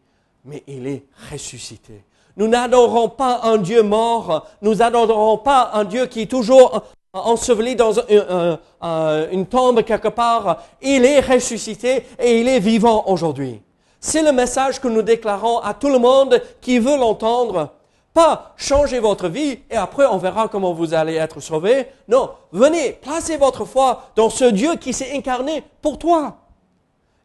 mais 0.46 0.64
il 0.68 0.88
est 0.88 1.04
ressuscité. 1.32 2.04
Nous 2.38 2.48
n'adorons 2.48 3.10
pas 3.10 3.42
un 3.44 3.58
Dieu 3.58 3.84
mort, 3.84 4.48
nous 4.62 4.76
n'adorons 4.76 5.38
pas 5.38 5.72
un 5.74 5.84
Dieu 5.84 6.06
qui 6.06 6.22
est 6.22 6.32
toujours 6.32 6.82
enseveli 7.14 7.76
dans 7.76 8.00
un- 8.00 8.04
un- 8.10 8.60
un- 8.82 9.30
une 9.32 9.46
tombe 9.46 9.84
quelque 9.84 10.08
part. 10.08 10.64
Il 10.82 11.04
est 11.06 11.20
ressuscité 11.20 12.06
et 12.20 12.40
il 12.40 12.48
est 12.48 12.60
vivant 12.60 13.04
aujourd'hui. 13.08 13.62
C'est 14.00 14.24
le 14.24 14.32
message 14.32 14.80
que 14.80 14.88
nous 14.88 15.02
déclarons 15.02 15.60
à 15.60 15.74
tout 15.74 15.90
le 15.90 16.00
monde 16.00 16.42
qui 16.62 16.80
veut 16.80 16.98
l'entendre. 16.98 17.70
Pas 18.14 18.54
changer 18.58 19.00
votre 19.00 19.28
vie 19.30 19.60
et 19.70 19.76
après 19.76 20.06
on 20.06 20.18
verra 20.18 20.48
comment 20.48 20.74
vous 20.74 20.94
allez 20.94 21.16
être 21.16 21.40
sauvé. 21.40 21.88
Non, 22.08 22.32
venez, 22.52 22.94
placez 22.94 23.38
votre 23.38 23.64
foi 23.66 24.04
dans 24.16 24.30
ce 24.30 24.46
Dieu 24.46 24.76
qui 24.76 24.92
s'est 24.92 25.16
incarné 25.16 25.64
pour 25.82 25.98
toi. 26.00 26.38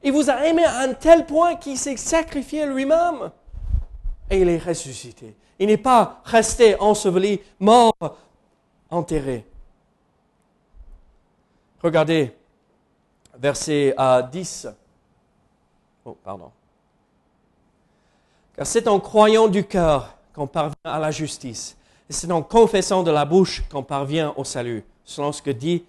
Il 0.07 0.13
vous 0.13 0.31
a 0.31 0.47
aimé 0.47 0.63
à 0.63 0.83
un 0.83 0.95
tel 0.95 1.27
point 1.27 1.57
qu'il 1.57 1.77
s'est 1.77 1.97
sacrifié 1.97 2.65
lui-même. 2.65 3.33
Et 4.31 4.41
il 4.41 4.49
est 4.49 4.59
ressuscité. 4.59 5.35
Il 5.59 5.67
n'est 5.67 5.77
pas 5.77 6.21
resté 6.23 6.79
enseveli, 6.79 7.41
mort, 7.59 7.93
enterré. 8.89 9.45
Regardez, 11.83 12.33
verset 13.37 13.97
euh, 13.99 14.23
10. 14.23 14.69
Oh, 16.05 16.17
pardon. 16.23 16.53
Car 18.55 18.65
c'est 18.65 18.87
en 18.87 19.01
croyant 19.01 19.49
du 19.49 19.65
cœur 19.65 20.17
qu'on 20.33 20.47
parvient 20.47 20.77
à 20.85 21.01
la 21.01 21.11
justice. 21.11 21.77
Et 22.09 22.13
c'est 22.13 22.31
en 22.31 22.43
confessant 22.43 23.03
de 23.03 23.11
la 23.11 23.25
bouche 23.25 23.65
qu'on 23.69 23.83
parvient 23.83 24.33
au 24.37 24.45
salut, 24.45 24.85
selon 25.05 25.33
ce 25.33 25.43
que 25.43 25.51
dit 25.51 25.85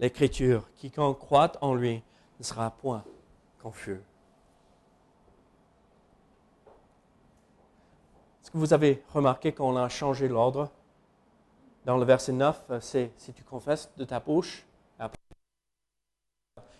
l'Écriture. 0.00 0.68
Quiconque 0.76 1.18
croit 1.18 1.52
en 1.62 1.72
lui 1.74 2.02
ne 2.38 2.44
sera 2.44 2.70
point 2.70 3.02
confus. 3.62 4.00
Est-ce 8.42 8.50
que 8.50 8.58
vous 8.58 8.72
avez 8.72 9.02
remarqué 9.14 9.52
qu'on 9.52 9.76
a 9.76 9.88
changé 9.88 10.28
l'ordre? 10.28 10.70
Dans 11.84 11.96
le 11.96 12.04
verset 12.04 12.32
9, 12.32 12.62
euh, 12.70 12.80
c'est 12.80 13.10
si 13.16 13.32
tu 13.32 13.42
confesses 13.44 13.90
de 13.96 14.04
ta 14.04 14.20
bouche. 14.20 14.64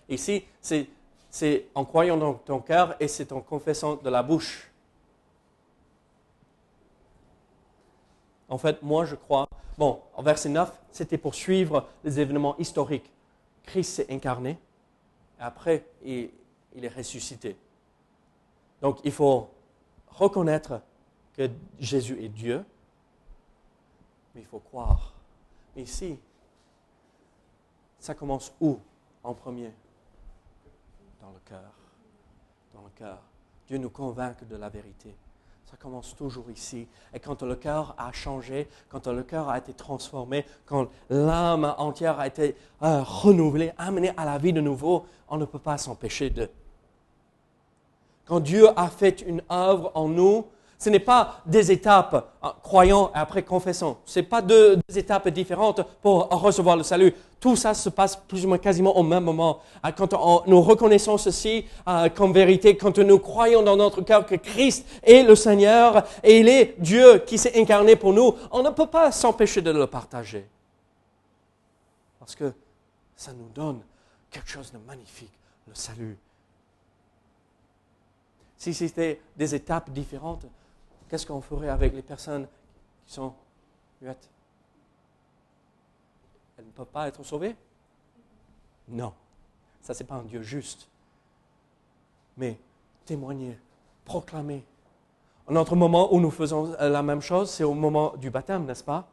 Ici, 0.08 0.44
c'est 0.60 1.66
en 1.74 1.84
croyant 1.84 2.16
dans 2.16 2.34
ton 2.34 2.60
cœur 2.60 2.96
et 3.00 3.08
c'est 3.08 3.32
en 3.32 3.40
confessant 3.40 3.96
de 3.96 4.10
la 4.10 4.22
bouche. 4.22 4.70
En 8.48 8.58
fait, 8.58 8.82
moi, 8.82 9.06
je 9.06 9.14
crois. 9.14 9.48
Bon, 9.78 10.02
en 10.14 10.22
verset 10.22 10.50
9, 10.50 10.70
c'était 10.90 11.16
pour 11.16 11.34
suivre 11.34 11.88
les 12.04 12.20
événements 12.20 12.56
historiques. 12.58 13.10
Christ 13.62 13.94
s'est 13.94 14.12
incarné, 14.12 14.58
après, 15.38 15.84
il, 16.04 16.30
il 16.74 16.84
est 16.84 16.94
ressuscité. 16.94 17.56
Donc, 18.80 18.98
il 19.04 19.12
faut 19.12 19.48
reconnaître 20.08 20.80
que 21.34 21.48
Jésus 21.78 22.22
est 22.22 22.28
Dieu, 22.28 22.64
mais 24.34 24.40
il 24.40 24.46
faut 24.46 24.58
croire. 24.58 25.14
Mais 25.74 25.82
ici, 25.82 26.18
ça 27.98 28.14
commence 28.14 28.52
où 28.60 28.78
en 29.22 29.34
premier? 29.34 29.72
Dans 31.20 31.30
le 31.30 31.38
cœur. 31.44 31.72
Dans 32.74 32.82
le 32.82 32.90
cœur. 32.96 33.18
Dieu 33.68 33.78
nous 33.78 33.90
convainc 33.90 34.46
de 34.46 34.56
la 34.56 34.68
vérité. 34.68 35.14
Ça 35.70 35.76
commence 35.78 36.14
toujours 36.16 36.50
ici. 36.50 36.86
Et 37.14 37.20
quand 37.20 37.42
le 37.42 37.54
cœur 37.54 37.94
a 37.96 38.12
changé, 38.12 38.68
quand 38.90 39.06
le 39.06 39.22
cœur 39.22 39.48
a 39.48 39.56
été 39.56 39.72
transformé, 39.72 40.44
quand 40.66 40.88
l'âme 41.08 41.74
entière 41.78 42.18
a 42.18 42.26
été 42.26 42.56
euh, 42.82 43.02
renouvelée, 43.02 43.72
amenée 43.78 44.12
à 44.16 44.26
la 44.26 44.36
vie 44.36 44.52
de 44.52 44.60
nouveau, 44.60 45.06
on 45.28 45.38
ne 45.38 45.46
peut 45.46 45.58
pas 45.58 45.78
s'empêcher 45.78 46.28
de. 46.28 46.50
Quand 48.24 48.40
Dieu 48.40 48.68
a 48.76 48.88
fait 48.88 49.22
une 49.22 49.42
œuvre 49.50 49.90
en 49.94 50.08
nous, 50.08 50.46
ce 50.82 50.90
n'est 50.90 50.98
pas 50.98 51.40
des 51.46 51.70
étapes, 51.70 52.32
euh, 52.42 52.48
croyant 52.60 53.12
et 53.14 53.18
après 53.18 53.44
confessant. 53.44 53.98
Ce 54.04 54.18
n'est 54.18 54.26
pas 54.26 54.42
deux, 54.42 54.80
étapes 54.96 55.28
différentes 55.28 55.80
pour 56.02 56.28
recevoir 56.28 56.76
le 56.76 56.82
salut. 56.82 57.14
Tout 57.38 57.54
ça 57.54 57.72
se 57.72 57.88
passe 57.88 58.16
plus 58.16 58.44
ou 58.44 58.48
moins 58.48 58.58
quasiment 58.58 58.96
au 58.96 59.04
même 59.04 59.22
moment. 59.22 59.60
Euh, 59.86 59.92
Quand 59.96 60.12
nous 60.48 60.60
reconnaissons 60.60 61.18
ceci 61.18 61.66
euh, 61.86 62.08
comme 62.08 62.32
vérité, 62.32 62.76
quand 62.76 62.98
nous 62.98 63.20
croyons 63.20 63.62
dans 63.62 63.76
notre 63.76 64.02
cœur 64.02 64.26
que 64.26 64.34
Christ 64.34 64.84
est 65.04 65.22
le 65.22 65.36
Seigneur 65.36 66.02
et 66.24 66.40
il 66.40 66.48
est 66.48 66.74
Dieu 66.78 67.18
qui 67.20 67.38
s'est 67.38 67.60
incarné 67.60 67.94
pour 67.94 68.12
nous, 68.12 68.34
on 68.50 68.64
ne 68.64 68.70
peut 68.70 68.88
pas 68.88 69.12
s'empêcher 69.12 69.62
de 69.62 69.70
le 69.70 69.86
partager. 69.86 70.48
Parce 72.18 72.34
que 72.34 72.52
ça 73.14 73.32
nous 73.32 73.50
donne 73.54 73.82
quelque 74.32 74.48
chose 74.48 74.72
de 74.72 74.78
magnifique, 74.78 75.30
le 75.68 75.74
salut. 75.76 76.18
Si 78.62 78.72
c'était 78.72 79.20
des 79.36 79.56
étapes 79.56 79.90
différentes, 79.90 80.46
qu'est-ce 81.08 81.26
qu'on 81.26 81.40
ferait 81.40 81.68
avec 81.68 81.92
les 81.94 82.02
personnes 82.02 82.46
qui 83.04 83.12
sont 83.12 83.34
muettes? 84.00 84.30
Elles 86.56 86.66
ne 86.66 86.70
peuvent 86.70 86.86
pas 86.86 87.08
être 87.08 87.24
sauvées? 87.24 87.56
Non. 88.86 89.14
Ça, 89.80 89.94
ce 89.94 90.04
n'est 90.04 90.06
pas 90.06 90.14
un 90.14 90.22
Dieu 90.22 90.42
juste. 90.42 90.86
Mais 92.36 92.56
témoigner, 93.04 93.58
proclamer. 94.04 94.64
Un 95.48 95.56
autre 95.56 95.74
moment 95.74 96.14
où 96.14 96.20
nous 96.20 96.30
faisons 96.30 96.72
euh, 96.78 96.88
la 96.88 97.02
même 97.02 97.20
chose, 97.20 97.50
c'est 97.50 97.64
au 97.64 97.74
moment 97.74 98.14
du 98.16 98.30
baptême, 98.30 98.64
n'est-ce 98.64 98.84
pas? 98.84 99.08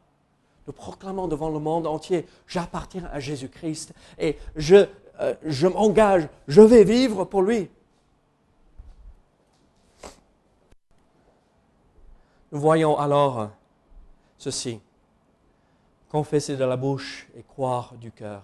Nous 0.68 0.72
proclamons 0.72 1.26
devant 1.26 1.50
le 1.50 1.58
monde 1.58 1.88
entier, 1.88 2.24
j'appartiens 2.46 3.10
à 3.12 3.18
Jésus-Christ 3.18 3.94
et 4.16 4.38
je, 4.54 4.86
euh, 5.18 5.34
je 5.42 5.66
m'engage, 5.66 6.28
je 6.46 6.62
vais 6.62 6.84
vivre 6.84 7.24
pour 7.24 7.42
lui. 7.42 7.68
Voyons 12.52 12.98
alors 12.98 13.50
ceci. 14.36 14.80
Confesser 16.08 16.56
de 16.56 16.64
la 16.64 16.76
bouche 16.76 17.28
et 17.36 17.42
croire 17.42 17.94
du 17.94 18.10
cœur. 18.10 18.42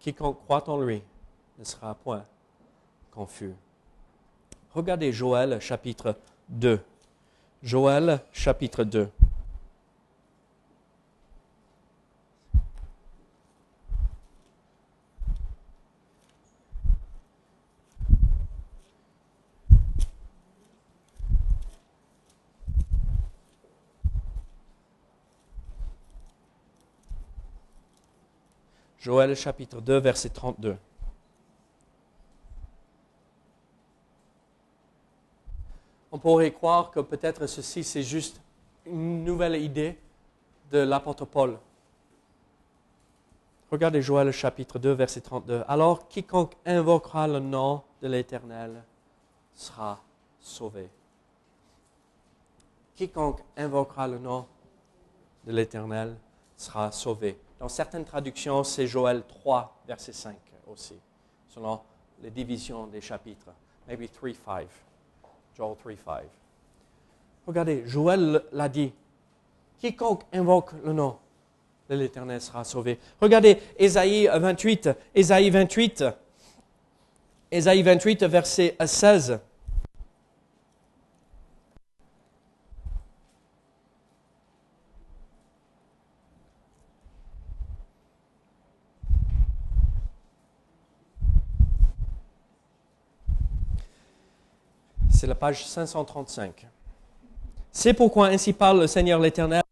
Quiconque 0.00 0.42
croit 0.42 0.68
en 0.68 0.80
lui 0.80 1.00
ne 1.58 1.64
sera 1.64 1.94
point 1.94 2.24
confus. 3.12 3.54
Regardez 4.74 5.12
Joël 5.12 5.60
chapitre 5.60 6.16
2. 6.48 6.80
Joël 7.62 8.20
chapitre 8.32 8.82
2. 8.82 9.08
Joël 29.12 29.36
chapitre 29.36 29.82
2, 29.82 29.98
verset 29.98 30.30
32. 30.30 30.74
On 36.10 36.18
pourrait 36.18 36.50
croire 36.50 36.90
que 36.90 37.00
peut-être 37.00 37.46
ceci, 37.46 37.84
c'est 37.84 38.04
juste 38.04 38.40
une 38.86 39.22
nouvelle 39.22 39.56
idée 39.56 39.98
de 40.70 40.78
l'apôtre 40.78 41.26
Paul. 41.26 41.58
Regardez 43.70 44.00
Joël 44.00 44.32
chapitre 44.32 44.78
2, 44.78 44.92
verset 44.92 45.20
32. 45.20 45.62
Alors 45.68 46.08
quiconque 46.08 46.54
invoquera 46.64 47.28
le 47.28 47.40
nom 47.40 47.82
de 48.00 48.08
l'Éternel 48.08 48.82
sera 49.52 50.00
sauvé. 50.40 50.88
Quiconque 52.94 53.42
invoquera 53.58 54.08
le 54.08 54.18
nom 54.18 54.46
de 55.44 55.52
l'Éternel 55.52 56.16
sera 56.56 56.90
sauvé. 56.90 57.38
Dans 57.62 57.68
certaines 57.68 58.04
traductions, 58.04 58.64
c'est 58.64 58.88
Joël 58.88 59.22
3, 59.22 59.82
verset 59.86 60.12
5 60.12 60.36
aussi, 60.66 60.98
selon 61.46 61.78
les 62.20 62.30
divisions 62.32 62.88
des 62.88 63.00
chapitres. 63.00 63.52
Maybe 63.86 64.10
3, 64.10 64.30
5. 64.44 64.66
Joel 65.56 65.76
3, 65.76 65.92
5. 66.04 66.24
Regardez, 67.46 67.84
Joël 67.86 68.42
l'a 68.50 68.68
dit. 68.68 68.92
Quiconque 69.78 70.22
invoque 70.32 70.72
le 70.84 70.92
nom 70.92 71.16
de 71.88 71.94
l'Éternel 71.94 72.40
sera 72.40 72.64
sauvé. 72.64 72.98
Regardez, 73.20 73.62
Ésaïe 73.78 74.26
28, 74.26 74.90
Ésaïe 75.14 75.50
28, 75.50 76.04
Ésaïe 77.52 77.82
28, 77.84 78.24
verset 78.24 78.76
16. 78.84 79.38
C'est 95.22 95.28
la 95.28 95.36
page 95.36 95.64
535. 95.64 96.66
C'est 97.70 97.94
pourquoi 97.94 98.26
ainsi 98.26 98.52
parle 98.52 98.80
le 98.80 98.86
Seigneur 98.88 99.20
l'Éternel 99.20 99.62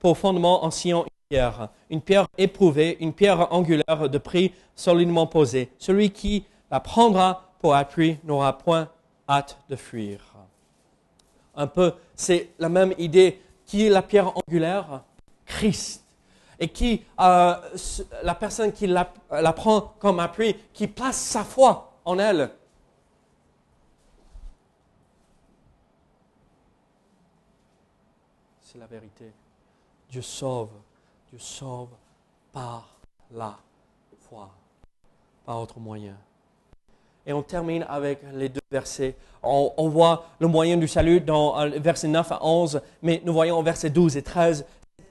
pour 0.00 0.18
fondement 0.18 0.64
en 0.64 0.72
Sion 0.72 1.04
une 1.04 1.28
pierre, 1.28 1.68
une 1.88 2.00
pierre 2.00 2.26
éprouvée, 2.36 2.96
une 2.98 3.12
pierre 3.12 3.52
angulaire 3.52 4.08
de 4.08 4.18
prix 4.18 4.52
solidement 4.74 5.28
posée. 5.28 5.70
Celui 5.78 6.10
qui 6.10 6.46
la 6.68 6.80
prendra 6.80 7.52
pour 7.60 7.76
appui 7.76 8.18
n'aura 8.24 8.58
point 8.58 8.88
hâte 9.28 9.56
de 9.68 9.76
fuir. 9.76 10.18
Un 11.54 11.68
peu, 11.68 11.92
c'est 12.16 12.48
la 12.58 12.68
même 12.68 12.92
idée. 12.98 13.40
Qui 13.66 13.86
est 13.86 13.90
la 13.90 14.02
pierre 14.02 14.32
angulaire 14.36 15.04
Christ. 15.46 16.04
Et 16.58 16.66
qui, 16.66 17.04
euh, 17.20 17.54
la 18.24 18.34
personne 18.34 18.72
qui 18.72 18.88
la, 18.88 19.12
la 19.30 19.52
prend 19.52 19.94
comme 20.00 20.18
appui, 20.18 20.56
qui 20.72 20.88
place 20.88 21.18
sa 21.18 21.44
foi 21.44 21.92
en 22.04 22.18
elle, 22.18 22.50
c'est 28.70 28.78
la 28.78 28.86
vérité. 28.86 29.24
Dieu 30.10 30.22
sauve. 30.22 30.68
Dieu 31.28 31.38
sauve 31.40 31.88
par 32.52 32.88
la 33.32 33.56
foi, 34.28 34.48
par 35.44 35.60
autre 35.60 35.80
moyen. 35.80 36.14
Et 37.26 37.32
on 37.32 37.42
termine 37.42 37.84
avec 37.88 38.20
les 38.32 38.48
deux 38.48 38.60
versets. 38.70 39.16
On, 39.42 39.88
voit 39.88 40.26
le 40.38 40.46
moyen 40.46 40.76
du 40.76 40.86
salut 40.86 41.20
dans 41.20 41.58
euh, 41.58 41.70
versets 41.78 42.08
9 42.08 42.30
à 42.32 42.44
11, 42.44 42.80
mais 43.02 43.20
nous 43.24 43.32
voyons 43.32 43.56
en 43.56 43.62
versets 43.62 43.90
12 43.90 44.16
et 44.16 44.22
13 44.22 44.64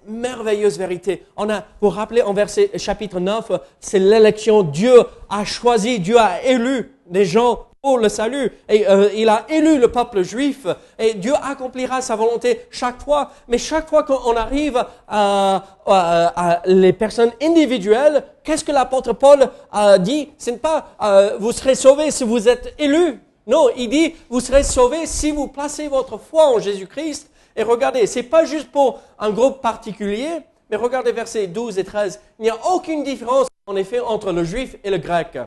merveilleuse 0.08 0.78
vérité. 0.78 1.26
On 1.36 1.50
a, 1.50 1.60
vous 1.60 1.66
vous 1.82 1.90
rappelez, 1.90 2.22
en 2.22 2.34
verset 2.34 2.72
chapitre 2.78 3.20
9, 3.20 3.52
c'est 3.80 4.00
l'élection. 4.00 4.64
Dieu 4.64 5.04
a 5.30 5.44
choisi, 5.44 6.00
Dieu 6.00 6.18
a 6.18 6.42
élu 6.44 6.96
des 7.08 7.26
gens 7.26 7.69
pour 7.82 7.98
le 7.98 8.10
salut. 8.10 8.52
Et 8.68 8.88
euh, 8.88 9.10
il 9.16 9.30
a 9.30 9.46
élu 9.50 9.78
le 9.78 9.90
peuple 9.90 10.22
juif 10.22 10.68
et 10.98 11.14
Dieu 11.14 11.34
accomplira 11.42 12.02
sa 12.02 12.16
volonté 12.16 12.62
chaque 12.72 13.02
fois. 13.02 13.32
Mais 13.48 13.58
chaque 13.58 13.90
fois 13.90 14.04
qu'on 14.04 14.36
arrive 14.36 14.84
à, 15.08 15.64
à, 15.86 16.62
les 16.66 16.94
personnes 16.94 17.32
individuelles, 17.42 18.24
qu'est-ce 18.44 18.64
que 18.64 18.72
l'apôtre 18.72 19.14
Paul 19.14 19.50
a 19.72 19.98
dit? 19.98 20.30
Ce 20.38 20.52
n'est 20.52 20.58
pas 20.58 20.90
euh, 21.02 21.38
vous 21.40 21.52
serez 21.52 21.76
sauvés 21.76 22.12
si 22.12 22.24
vous 22.24 22.48
êtes 22.48 22.74
élus. 22.78 23.20
Non, 23.48 23.70
il 23.76 23.90
dit 23.90 24.16
vous 24.30 24.42
serez 24.42 24.64
sauvés 24.64 25.06
si 25.06 25.32
vous 25.32 25.48
placez 25.48 25.88
votre 25.88 26.18
foi 26.18 26.48
en 26.48 26.60
Jésus-Christ. 26.60 27.30
Et 27.56 27.64
regardez, 27.64 28.06
c'est 28.08 28.24
pas 28.24 28.46
juste 28.46 28.72
pour 28.72 29.00
un 29.18 29.32
groupe 29.32 29.62
particulier, 29.62 30.30
mais 30.70 30.78
regardez 30.78 31.12
versets 31.12 31.48
12 31.48 31.80
et 31.80 31.84
13. 31.84 32.20
Il 32.40 32.44
n'y 32.44 32.50
a 32.50 32.58
aucune 32.72 33.04
différence 33.04 33.48
en 33.66 33.76
effet 33.76 34.00
entre 34.00 34.32
le 34.32 34.44
juif 34.44 34.76
et 34.84 34.90
le 34.90 34.98
grec 34.98 35.38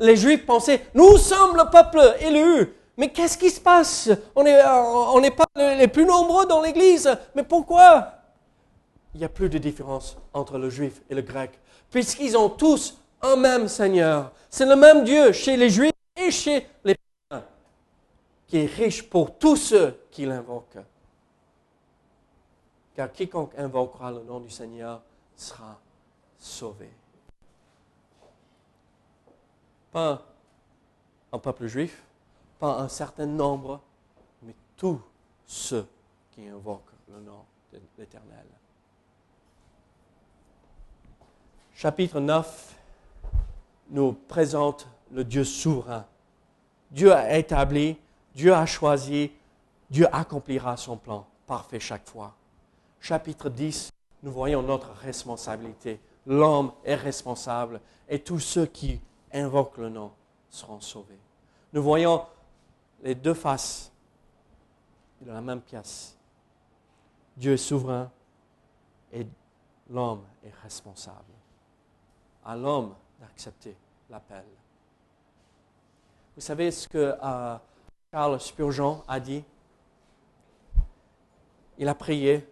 les 0.00 0.16
Juifs 0.16 0.44
pensaient, 0.44 0.86
nous 0.94 1.16
sommes 1.18 1.56
le 1.56 1.70
peuple 1.70 2.00
élu. 2.20 2.74
Mais 2.96 3.10
qu'est-ce 3.10 3.38
qui 3.38 3.50
se 3.50 3.60
passe? 3.60 4.10
On 4.34 4.42
n'est 4.42 4.60
euh, 4.60 5.30
pas 5.30 5.46
les 5.56 5.88
plus 5.88 6.04
nombreux 6.04 6.46
dans 6.46 6.60
l'Église. 6.60 7.10
Mais 7.34 7.44
pourquoi? 7.44 8.14
Il 9.14 9.18
n'y 9.18 9.24
a 9.24 9.28
plus 9.28 9.48
de 9.48 9.58
différence 9.58 10.16
entre 10.32 10.58
le 10.58 10.70
Juif 10.70 11.00
et 11.08 11.14
le 11.14 11.22
Grec, 11.22 11.58
puisqu'ils 11.90 12.36
ont 12.36 12.48
tous 12.48 12.98
un 13.22 13.36
même 13.36 13.68
Seigneur. 13.68 14.32
C'est 14.48 14.66
le 14.66 14.76
même 14.76 15.04
Dieu 15.04 15.32
chez 15.32 15.56
les 15.56 15.70
Juifs 15.70 15.92
et 16.16 16.30
chez 16.30 16.66
les 16.84 16.94
païens, 17.28 17.44
qui 18.46 18.58
est 18.58 18.66
riche 18.66 19.08
pour 19.08 19.36
tous 19.36 19.56
ceux 19.56 19.98
qui 20.10 20.26
l'invoquent. 20.26 20.78
Car 22.94 23.10
quiconque 23.12 23.52
invoquera 23.56 24.10
le 24.10 24.22
nom 24.22 24.40
du 24.40 24.50
Seigneur 24.50 25.00
sera 25.36 25.78
sauvé 26.38 26.90
pas 29.92 30.22
un 31.32 31.38
peuple 31.38 31.66
juif, 31.66 32.02
pas 32.58 32.78
un 32.78 32.88
certain 32.88 33.26
nombre, 33.26 33.80
mais 34.42 34.54
tous 34.76 35.00
ceux 35.46 35.86
qui 36.30 36.46
invoquent 36.48 36.92
le 37.08 37.20
nom 37.20 37.44
de 37.72 37.80
l'Éternel. 37.98 38.46
Chapitre 41.74 42.20
9 42.20 42.76
nous 43.90 44.12
présente 44.12 44.86
le 45.10 45.24
Dieu 45.24 45.44
souverain. 45.44 46.04
Dieu 46.90 47.12
a 47.12 47.36
établi, 47.36 47.96
Dieu 48.34 48.54
a 48.54 48.66
choisi, 48.66 49.32
Dieu 49.88 50.06
accomplira 50.12 50.76
son 50.76 50.96
plan 50.96 51.26
parfait 51.46 51.80
chaque 51.80 52.08
fois. 52.08 52.34
Chapitre 53.00 53.48
10, 53.48 53.90
nous 54.22 54.30
voyons 54.30 54.62
notre 54.62 54.92
responsabilité. 54.92 56.00
L'homme 56.26 56.72
est 56.84 56.94
responsable 56.94 57.80
et 58.08 58.18
tous 58.18 58.38
ceux 58.38 58.66
qui 58.66 59.00
invoquent 59.32 59.78
le 59.78 59.88
nom 59.88 60.12
seront 60.48 60.80
sauvés. 60.80 61.18
Nous 61.72 61.82
voyons 61.82 62.26
les 63.02 63.14
deux 63.14 63.34
faces 63.34 63.92
de 65.20 65.30
la 65.30 65.40
même 65.40 65.60
pièce. 65.60 66.16
Dieu 67.36 67.52
est 67.52 67.56
souverain 67.56 68.10
et 69.12 69.26
l'homme 69.88 70.24
est 70.44 70.54
responsable. 70.62 71.34
À 72.44 72.56
l'homme 72.56 72.94
d'accepter 73.20 73.76
l'appel. 74.08 74.44
Vous 76.34 76.40
savez 76.40 76.70
ce 76.70 76.88
que 76.88 77.16
euh, 77.22 77.56
Charles 78.12 78.40
Spurgeon 78.40 79.02
a 79.06 79.20
dit? 79.20 79.44
Il 81.78 81.88
a 81.88 81.94
prié 81.94 82.46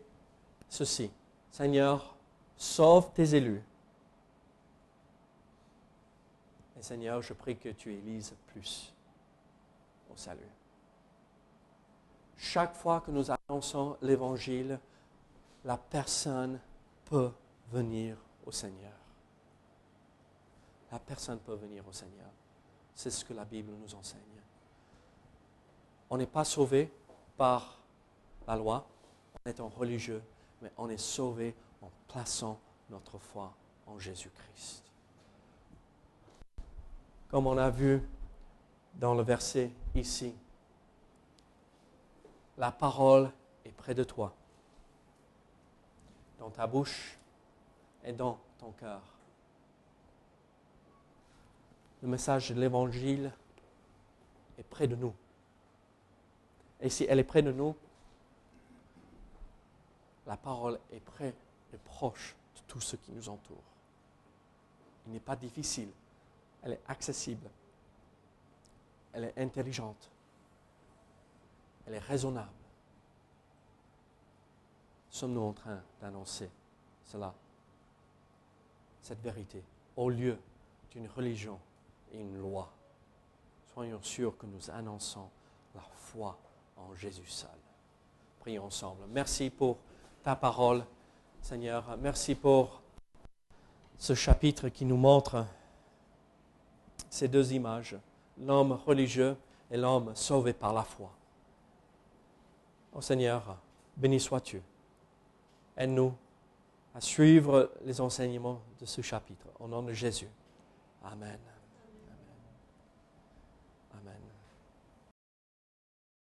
ceci 0.69 1.11
Seigneur, 1.51 2.15
sauve 2.57 3.11
tes 3.13 3.35
élus 3.35 3.63
Et 6.79 6.83
Seigneur, 6.83 7.21
je 7.23 7.33
prie 7.33 7.57
que 7.57 7.71
tu 7.71 7.93
élises 7.93 8.35
plus 8.47 8.95
au 10.13 10.17
salut. 10.17 10.41
Chaque 12.37 12.75
fois 12.75 13.01
que 13.01 13.11
nous 13.11 13.27
annonçons 13.31 13.97
l'Évangile, 14.01 14.79
la 15.65 15.77
personne 15.77 16.61
peut 17.05 17.33
venir 17.73 18.17
au 18.47 18.53
Seigneur. 18.53 18.93
La 20.93 21.01
personne 21.01 21.41
peut 21.41 21.57
venir 21.57 21.87
au 21.89 21.93
Seigneur. 21.93 22.31
C'est 22.95 23.11
ce 23.11 23.25
que 23.25 23.35
la 23.35 23.45
Bible 23.45 23.73
nous 23.73 23.95
enseigne. 23.95 24.21
On 26.11 26.17
n'est 26.17 26.27
pas 26.27 26.45
sauvé 26.45 26.93
par 27.37 27.79
la 28.47 28.57
loi 28.57 28.87
en 29.35 29.51
étant 29.51 29.69
religieux, 29.69 30.23
mais 30.63 30.71
on 30.79 30.89
est 30.89 30.97
sauvé 30.97 31.55
en 31.83 31.91
plaçant 32.07 32.61
notre 32.89 33.19
foi 33.19 33.53
en 33.87 33.99
Jésus-Christ. 33.99 34.88
Comme 37.29 37.47
on 37.47 37.59
a 37.59 37.71
vu 37.71 38.03
dans 38.95 39.15
le 39.15 39.23
verset 39.23 39.71
ici. 39.95 40.35
La 42.57 42.73
parole 42.73 43.31
est 43.65 43.73
près 43.73 43.95
de 43.95 44.03
toi, 44.03 44.35
dans 46.39 46.51
ta 46.51 46.67
bouche 46.67 47.19
et 48.05 48.13
dans 48.13 48.39
ton 48.59 48.73
cœur. 48.73 49.01
Le 52.03 52.09
message 52.09 52.51
de 52.51 52.61
l'Évangile 52.61 53.33
est 54.59 54.65
près 54.65 54.89
de 54.89 54.97
nous. 54.97 55.15
Et 56.81 56.89
si 56.89 57.05
elle 57.09 57.19
est 57.19 57.25
près 57.25 57.43
de 57.43 57.53
nous, 57.53 57.75
la 60.27 60.37
parole 60.37 60.79
est 60.93 61.01
près 61.01 61.35
et 61.73 61.77
proche 61.79 62.37
de 62.57 62.61
tout 62.67 62.81
ce 62.81 62.97
qui 62.97 63.13
nous 63.13 63.29
entoure. 63.29 63.57
Il 65.07 65.13
n'est 65.13 65.21
pas 65.21 65.37
difficile, 65.37 65.89
elle 66.63 66.73
est 66.73 66.83
accessible, 66.89 67.49
elle 69.13 69.25
est 69.25 69.39
intelligente, 69.39 70.11
elle 71.87 71.95
est 71.95 71.99
raisonnable. 71.99 72.51
Sommes-nous 75.11 75.43
en 75.43 75.53
train 75.53 75.83
d'annoncer 76.01 76.51
cela, 77.05 77.35
cette 79.03 79.21
vérité, 79.21 79.63
au 79.97 80.11
lieu 80.11 80.39
d'une 80.91 81.09
religion 81.09 81.59
et 82.13 82.21
une 82.21 82.39
loi 82.39 82.71
Soyons 83.79 84.03
sûrs 84.03 84.37
que 84.37 84.47
nous 84.47 84.71
annonçons 84.71 85.29
la 85.73 85.83
foi 85.95 86.37
en 86.77 86.97
Jésus 86.97 87.29
seul. 87.29 87.51
Prions 88.41 88.65
ensemble. 88.65 89.03
Merci 89.09 89.51
pour 89.51 89.79
ta 90.25 90.35
parole, 90.35 90.85
Seigneur. 91.41 91.97
Merci 91.99 92.35
pour 92.35 92.83
ce 93.97 94.15
chapitre 94.15 94.69
qui 94.69 94.85
nous 94.85 94.97
montre 94.97 95.47
ces 97.11 97.29
deux 97.29 97.53
images, 97.53 97.97
l'homme 98.39 98.73
religieux 98.87 99.37
et 99.71 99.77
l'homme 99.77 100.15
sauvé 100.15 100.53
par 100.53 100.73
la 100.73 100.83
foi. 100.83 101.11
Oh 102.95 103.01
Seigneur, 103.01 103.57
béni 103.97 104.19
sois-tu. 104.19 104.63
Aide-nous 105.77 106.15
à 106.95 107.01
suivre 107.01 107.71
les 107.85 108.01
enseignements 108.01 108.61
de 108.81 108.87
ce 108.87 109.03
chapitre. 109.03 109.47
Au 109.61 109.69
nom 109.69 109.83
de 109.83 109.93
Jésus. 109.93 110.29
Amen. 111.05 111.39